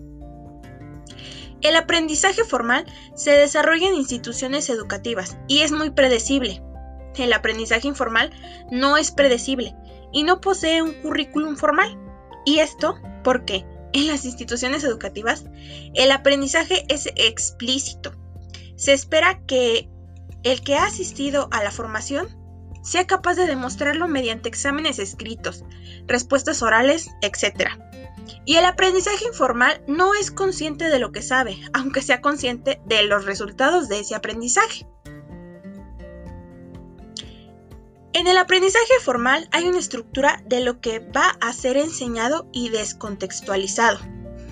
El 1.65 1.77
aprendizaje 1.77 2.45
formal 2.45 2.85
se 3.17 3.31
desarrolla 3.31 3.89
en 3.89 3.95
instituciones 3.95 4.69
educativas 4.69 5.39
y 5.49 5.61
es 5.61 5.73
muy 5.73 5.91
predecible. 5.91 6.63
El 7.17 7.33
aprendizaje 7.33 7.89
informal 7.89 8.31
no 8.71 8.99
es 8.99 9.11
predecible 9.11 9.75
y 10.13 10.25
no 10.25 10.43
posee 10.43 10.83
un 10.83 10.93
currículum 11.01 11.57
formal. 11.57 11.99
Y 12.45 12.59
esto 12.59 12.97
porque 13.25 13.65
en 13.95 14.09
las 14.09 14.27
instituciones 14.27 14.85
educativas 14.85 15.47
el 15.95 16.13
aprendizaje 16.13 16.85
es 16.91 17.09
explícito. 17.17 18.13
Se 18.77 18.93
espera 18.93 19.41
que 19.47 19.89
el 20.43 20.61
que 20.61 20.77
ha 20.77 20.85
asistido 20.85 21.49
a 21.51 21.65
la 21.65 21.71
formación 21.71 22.29
sea 22.83 23.07
capaz 23.07 23.37
de 23.37 23.47
demostrarlo 23.47 24.07
mediante 24.07 24.51
exámenes 24.51 24.99
escritos, 24.99 25.65
respuestas 26.07 26.61
orales, 26.61 27.09
etc. 27.23 27.71
Y 28.45 28.57
el 28.57 28.65
aprendizaje 28.65 29.27
informal 29.27 29.83
no 29.87 30.15
es 30.15 30.31
consciente 30.31 30.87
de 30.87 30.99
lo 30.99 31.13
que 31.13 31.23
sabe, 31.23 31.59
aunque 31.73 32.03
sea 32.03 32.21
consciente 32.21 32.81
de 32.87 33.03
los 33.05 33.25
resultados 33.25 33.89
de 33.89 34.01
ese 34.01 34.15
aprendizaje. 34.15 34.87
En 38.13 38.29
el 38.29 38.37
aprendizaje 38.37 39.01
formal 39.03 39.49
hay 39.51 39.65
una 39.67 39.81
estructura 39.81 40.41
de 40.47 40.61
lo 40.61 40.81
que 40.81 41.01
va 41.01 41.37
a 41.41 41.53
ser 41.53 41.77
enseñado 41.77 42.49
y 42.53 42.69
descontextualizado, 42.69 43.99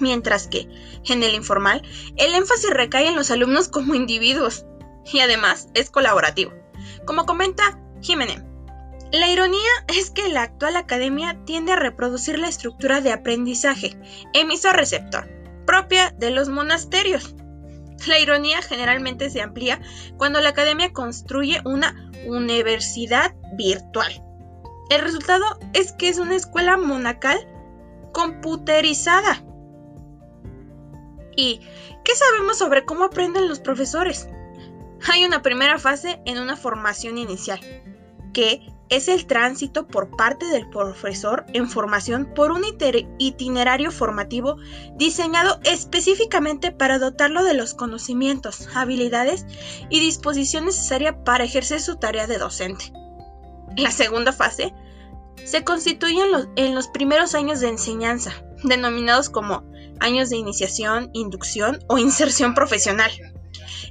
mientras 0.00 0.48
que, 0.48 0.68
en 1.08 1.22
el 1.22 1.34
informal, 1.34 1.82
el 2.16 2.34
énfasis 2.34 2.70
recae 2.70 3.06
en 3.06 3.14
los 3.14 3.30
alumnos 3.30 3.68
como 3.68 3.94
individuos 3.94 4.66
y 5.12 5.20
además 5.20 5.68
es 5.74 5.90
colaborativo. 5.90 6.52
Como 7.06 7.24
comenta 7.24 7.78
Jiménez, 8.00 8.42
la 9.12 9.28
ironía 9.28 9.70
es 9.88 10.10
que 10.10 10.28
la 10.28 10.42
actual 10.42 10.76
academia 10.76 11.38
tiende 11.44 11.72
a 11.72 11.76
reproducir 11.76 12.38
la 12.38 12.48
estructura 12.48 13.00
de 13.00 13.12
aprendizaje 13.12 13.96
emisor-receptor 14.32 15.28
propia 15.66 16.10
de 16.18 16.30
los 16.30 16.48
monasterios. 16.48 17.34
La 18.06 18.18
ironía 18.18 18.62
generalmente 18.62 19.30
se 19.30 19.42
amplía 19.42 19.80
cuando 20.16 20.40
la 20.40 20.48
academia 20.48 20.92
construye 20.92 21.60
una 21.64 22.10
universidad 22.26 23.34
virtual. 23.56 24.24
El 24.90 25.02
resultado 25.02 25.44
es 25.72 25.92
que 25.92 26.08
es 26.08 26.18
una 26.18 26.34
escuela 26.34 26.76
monacal 26.76 27.38
computerizada. 28.12 29.44
¿Y 31.36 31.60
qué 32.04 32.14
sabemos 32.14 32.58
sobre 32.58 32.84
cómo 32.84 33.04
aprenden 33.04 33.48
los 33.48 33.60
profesores? 33.60 34.28
Hay 35.10 35.24
una 35.24 35.42
primera 35.42 35.78
fase 35.78 36.20
en 36.26 36.38
una 36.38 36.56
formación 36.56 37.18
inicial, 37.18 37.60
que 38.32 38.71
es 38.92 39.08
el 39.08 39.26
tránsito 39.26 39.86
por 39.86 40.14
parte 40.14 40.44
del 40.46 40.68
profesor 40.68 41.46
en 41.54 41.70
formación 41.70 42.30
por 42.34 42.52
un 42.52 42.62
itinerario 43.18 43.90
formativo 43.90 44.58
diseñado 44.96 45.60
específicamente 45.64 46.72
para 46.72 46.98
dotarlo 46.98 47.42
de 47.42 47.54
los 47.54 47.72
conocimientos, 47.72 48.68
habilidades 48.74 49.46
y 49.88 49.98
disposición 50.00 50.66
necesaria 50.66 51.24
para 51.24 51.44
ejercer 51.44 51.80
su 51.80 51.96
tarea 51.96 52.26
de 52.26 52.36
docente. 52.36 52.92
La 53.78 53.90
segunda 53.90 54.30
fase 54.30 54.74
se 55.42 55.64
constituye 55.64 56.20
en 56.56 56.74
los, 56.74 56.88
primeros 56.88 57.34
años 57.34 57.60
de 57.60 57.68
enseñanza, 57.68 58.44
denominados 58.62 59.30
como 59.30 59.64
años 60.00 60.28
de 60.28 60.36
iniciación, 60.36 61.08
inducción 61.14 61.78
o 61.88 61.96
inserción 61.96 62.52
profesional. 62.52 63.10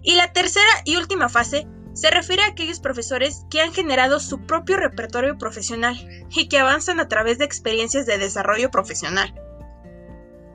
Y 0.04 0.14
la 0.14 0.32
tercera 0.32 0.70
y 0.86 0.98
última 0.98 1.28
fase 1.28 1.68
se 2.02 2.10
refiere 2.10 2.42
a 2.42 2.48
aquellos 2.48 2.80
profesores 2.80 3.46
que 3.52 3.62
han 3.62 3.74
generado 3.74 4.20
su 4.20 4.48
propio 4.48 4.76
repertorio 4.78 5.38
profesional 5.38 5.96
y 6.32 6.48
que 6.48 6.58
avanzan 6.58 7.00
a 7.00 7.08
través 7.08 7.38
de 7.38 7.46
experiencias 7.46 8.08
de 8.08 8.18
desarrollo 8.18 8.72
profesional. 8.72 9.36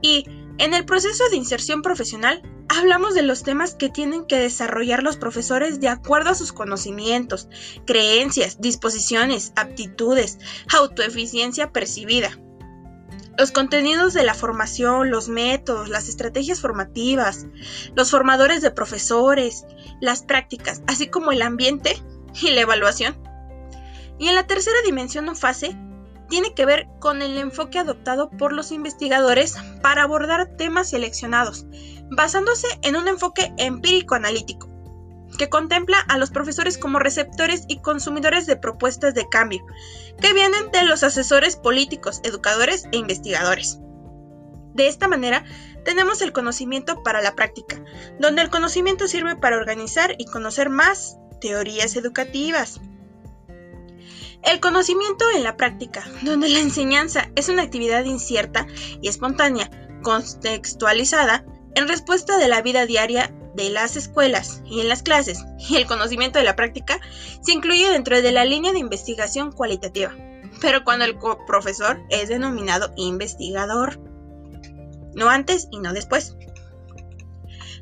Y 0.03 0.25
en 0.59 0.75
el 0.75 0.85
proceso 0.85 1.23
de 1.31 1.37
inserción 1.37 1.83
profesional 1.83 2.43
hablamos 2.69 3.15
de 3.15 3.23
los 3.23 3.45
temas 3.45 3.77
que 3.77 3.89
tienen 3.89 4.27
que 4.27 4.41
desarrollar 4.41 5.05
los 5.05 5.19
profesores 5.19 5.79
de 5.79 5.87
acuerdo 5.87 6.31
a 6.31 6.35
sus 6.35 6.53
conocimientos, 6.53 7.49
creencias, 7.87 8.61
disposiciones, 8.61 9.53
aptitudes, 9.55 10.41
autoeficiencia 10.77 11.71
percibida. 11.71 12.37
Los 13.39 13.53
contenidos 13.53 14.15
de 14.15 14.25
la 14.25 14.35
formación, 14.35 15.11
los 15.11 15.29
métodos, 15.29 15.91
las 15.91 16.09
estrategias 16.09 16.61
formativas, 16.61 17.47
los 17.95 18.11
formadores 18.11 18.63
de 18.63 18.71
profesores, 18.71 19.67
las 20.01 20.23
prácticas, 20.23 20.83
así 20.87 21.09
como 21.09 21.33
el 21.33 21.43
ambiente 21.43 22.03
y 22.41 22.51
la 22.51 22.63
evaluación. 22.63 23.17
Y 24.19 24.29
en 24.29 24.35
la 24.35 24.47
tercera 24.47 24.77
dimensión 24.87 25.29
o 25.29 25.35
fase, 25.35 25.77
tiene 26.29 26.55
que 26.55 26.67
ver 26.67 26.89
con 26.99 27.23
el 27.23 27.37
enfoque 27.39 27.79
adoptado 27.79 28.31
por 28.31 28.53
los 28.53 28.73
investigadores 28.73 29.55
para 29.83 30.03
abordar 30.03 30.57
temas 30.57 30.91
seleccionados, 30.91 31.67
basándose 32.11 32.67
en 32.83 32.97
un 32.97 33.07
enfoque 33.07 33.53
empírico-analítico, 33.59 34.69
que 35.37 35.49
contempla 35.49 35.99
a 35.99 36.19
los 36.19 36.31
profesores 36.31 36.79
como 36.79 36.99
receptores 36.99 37.65
y 37.69 37.81
consumidores 37.81 38.47
de 38.47 38.57
propuestas 38.57 39.15
de 39.15 39.29
cambio, 39.29 39.65
que 40.21 40.33
vienen 40.33 40.71
de 40.73 40.85
los 40.85 41.03
asesores 41.03 41.57
políticos, 41.57 42.21
educadores 42.25 42.85
e 42.93 42.97
investigadores. 42.97 43.79
De 44.75 44.89
esta 44.89 45.09
manera, 45.09 45.45
tenemos 45.85 46.21
el 46.21 46.33
conocimiento 46.33 47.03
para 47.03 47.23
la 47.23 47.35
práctica, 47.35 47.83
donde 48.19 48.43
el 48.43 48.51
conocimiento 48.51 49.09
sirve 49.09 49.37
para 49.37 49.57
organizar 49.57 50.15
y 50.19 50.27
conocer 50.27 50.69
más 50.69 51.17
teorías 51.41 51.97
educativas. 51.97 52.81
El 54.43 54.61
conocimiento 54.61 55.25
en 55.35 55.45
la 55.45 55.57
práctica, 55.57 56.05
donde 56.23 56.49
la 56.49 56.61
enseñanza 56.61 57.31
es 57.37 57.49
una 57.49 57.63
actividad 57.63 58.05
incierta 58.05 58.67
y 59.01 59.09
espontánea, 59.09 59.71
contextualizada 60.03 61.45
en 61.75 61.89
respuesta 61.89 62.39
de 62.39 62.49
la 62.49 62.63
vida 62.63 62.87
diaria 62.87 63.35
de 63.57 63.71
las 63.71 63.97
escuelas 63.97 64.63
y 64.67 64.81
en 64.81 64.89
las 64.89 65.03
clases, 65.03 65.45
y 65.59 65.77
el 65.77 65.87
conocimiento 65.87 66.39
de 66.39 66.45
la 66.45 66.57
práctica 66.57 67.01
se 67.41 67.53
incluye 67.53 67.91
dentro 67.91 68.21
de 68.21 68.33
la 68.33 68.45
línea 68.45 68.73
de 68.73 68.79
investigación 68.79 69.51
cualitativa, 69.51 70.15
pero 70.61 70.85
cuando 70.85 71.05
el 71.05 71.19
profesor 71.47 71.99
es 72.11 72.29
denominado 72.29 72.93
investigador, 72.97 73.99
no 75.15 75.29
antes 75.29 75.69
y 75.71 75.79
no 75.79 75.93
después. 75.93 76.37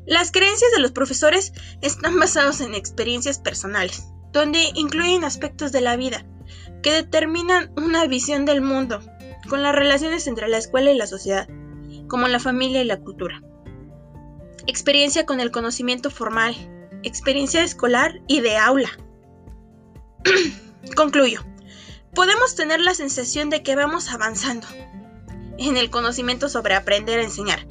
Las 0.05 0.31
creencias 0.31 0.71
de 0.71 0.81
los 0.81 0.91
profesores 0.91 1.51
están 1.81 2.19
basadas 2.19 2.61
en 2.61 2.75
experiencias 2.75 3.39
personales, 3.39 4.05
donde 4.31 4.59
incluyen 4.75 5.23
aspectos 5.23 5.71
de 5.71 5.81
la 5.81 5.95
vida 5.95 6.25
que 6.83 6.93
determinan 6.93 7.73
una 7.75 8.05
visión 8.05 8.45
del 8.45 8.61
mundo, 8.61 8.99
con 9.49 9.63
las 9.63 9.75
relaciones 9.75 10.27
entre 10.27 10.47
la 10.47 10.57
escuela 10.57 10.91
y 10.91 10.97
la 10.97 11.07
sociedad, 11.07 11.47
como 12.07 12.27
la 12.27 12.39
familia 12.39 12.81
y 12.81 12.85
la 12.85 12.99
cultura 12.99 13.41
experiencia 14.67 15.25
con 15.25 15.39
el 15.39 15.51
conocimiento 15.51 16.09
formal, 16.09 16.55
experiencia 17.03 17.63
escolar 17.63 18.21
y 18.27 18.41
de 18.41 18.57
aula. 18.57 18.89
Concluyo. 20.95 21.43
Podemos 22.13 22.55
tener 22.55 22.79
la 22.79 22.93
sensación 22.93 23.49
de 23.49 23.61
que 23.61 23.75
vamos 23.75 24.09
avanzando 24.09 24.67
en 25.57 25.77
el 25.77 25.89
conocimiento 25.89 26.47
sobre 26.49 26.75
aprender 26.75 27.19
a 27.19 27.23
enseñar, 27.23 27.67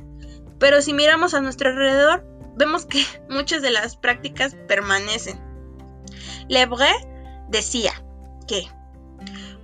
pero 0.59 0.83
si 0.83 0.93
miramos 0.93 1.35
a 1.35 1.41
nuestro 1.41 1.71
alrededor, 1.71 2.27
vemos 2.57 2.87
que 2.87 3.05
muchas 3.31 3.63
de 3.63 3.71
las 3.71 3.97
prácticas 3.97 4.57
permanecen. 4.69 5.41
Lebre 6.49 6.91
decía 7.49 7.93
que 8.47 8.69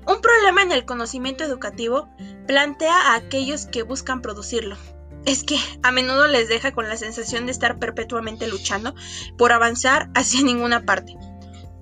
un 0.06 0.20
problema 0.22 0.62
en 0.62 0.72
el 0.72 0.86
conocimiento 0.86 1.44
educativo 1.44 2.08
plantea 2.46 3.12
a 3.12 3.14
aquellos 3.16 3.66
que 3.66 3.82
buscan 3.82 4.22
producirlo, 4.22 4.76
es 5.26 5.44
que 5.44 5.58
a 5.82 5.92
menudo 5.92 6.26
les 6.26 6.48
deja 6.48 6.72
con 6.72 6.88
la 6.88 6.96
sensación 6.96 7.46
de 7.46 7.52
estar 7.52 7.78
perpetuamente 7.78 8.48
luchando 8.48 8.94
por 9.36 9.52
avanzar 9.52 10.10
hacia 10.14 10.42
ninguna 10.44 10.84
parte. 10.84 11.16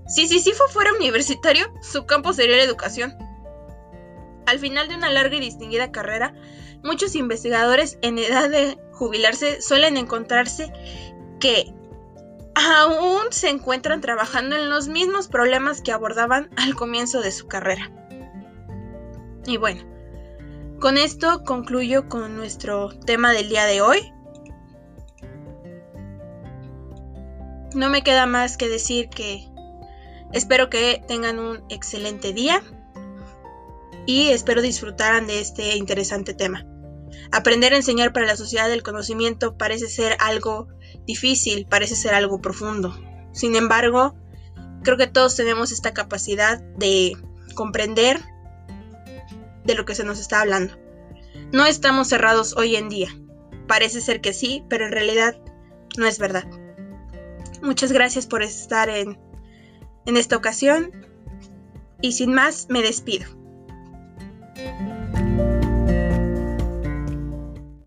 Si 0.06 0.26
Sisifo 0.26 0.64
fuera 0.68 0.92
universitario, 0.94 1.66
su 1.82 2.06
campo 2.06 2.32
sería 2.32 2.56
la 2.56 2.62
educación. 2.62 3.14
Al 4.46 4.58
final 4.58 4.88
de 4.88 4.94
una 4.94 5.10
larga 5.10 5.36
y 5.36 5.40
distinguida 5.40 5.92
carrera, 5.92 6.34
muchos 6.82 7.14
investigadores 7.14 7.98
en 8.00 8.18
edad 8.18 8.48
de 8.48 8.78
jubilarse 8.92 9.60
suelen 9.60 9.98
encontrarse 9.98 10.72
que 11.38 11.74
aún 12.54 13.26
se 13.30 13.50
encuentran 13.50 14.00
trabajando 14.00 14.56
en 14.56 14.70
los 14.70 14.88
mismos 14.88 15.28
problemas 15.28 15.82
que 15.82 15.92
abordaban 15.92 16.50
al 16.56 16.74
comienzo 16.74 17.20
de 17.20 17.30
su 17.30 17.46
carrera. 17.46 17.90
Y 19.46 19.58
bueno, 19.58 19.84
con 20.80 20.96
esto 20.96 21.42
concluyo 21.44 22.08
con 22.08 22.36
nuestro 22.36 22.90
tema 23.00 23.32
del 23.32 23.48
día 23.48 23.64
de 23.64 23.80
hoy. 23.80 24.12
No 27.74 27.90
me 27.90 28.02
queda 28.02 28.26
más 28.26 28.56
que 28.56 28.68
decir 28.68 29.08
que 29.08 29.48
espero 30.32 30.70
que 30.70 31.02
tengan 31.08 31.40
un 31.40 31.64
excelente 31.68 32.32
día 32.32 32.62
y 34.06 34.28
espero 34.28 34.62
disfrutaran 34.62 35.26
de 35.26 35.40
este 35.40 35.76
interesante 35.76 36.32
tema. 36.32 36.64
Aprender 37.32 37.72
a 37.72 37.76
enseñar 37.76 38.12
para 38.12 38.26
la 38.26 38.36
sociedad 38.36 38.68
del 38.68 38.84
conocimiento 38.84 39.56
parece 39.56 39.88
ser 39.88 40.16
algo 40.20 40.68
difícil, 41.06 41.66
parece 41.66 41.96
ser 41.96 42.14
algo 42.14 42.40
profundo. 42.40 42.96
Sin 43.32 43.56
embargo, 43.56 44.14
creo 44.84 44.96
que 44.96 45.08
todos 45.08 45.34
tenemos 45.34 45.72
esta 45.72 45.92
capacidad 45.92 46.60
de 46.76 47.16
comprender 47.54 48.20
de 49.68 49.74
lo 49.74 49.84
que 49.84 49.94
se 49.94 50.02
nos 50.02 50.18
está 50.18 50.40
hablando. 50.40 50.74
No 51.52 51.66
estamos 51.66 52.08
cerrados 52.08 52.56
hoy 52.56 52.74
en 52.74 52.88
día. 52.88 53.08
Parece 53.68 54.00
ser 54.00 54.20
que 54.20 54.32
sí, 54.32 54.64
pero 54.68 54.86
en 54.86 54.92
realidad 54.92 55.36
no 55.96 56.06
es 56.06 56.18
verdad. 56.18 56.44
Muchas 57.62 57.92
gracias 57.92 58.26
por 58.26 58.42
estar 58.42 58.88
en, 58.88 59.18
en 60.06 60.16
esta 60.16 60.36
ocasión 60.36 60.90
y 62.00 62.12
sin 62.12 62.32
más 62.32 62.66
me 62.70 62.80
despido. 62.80 63.26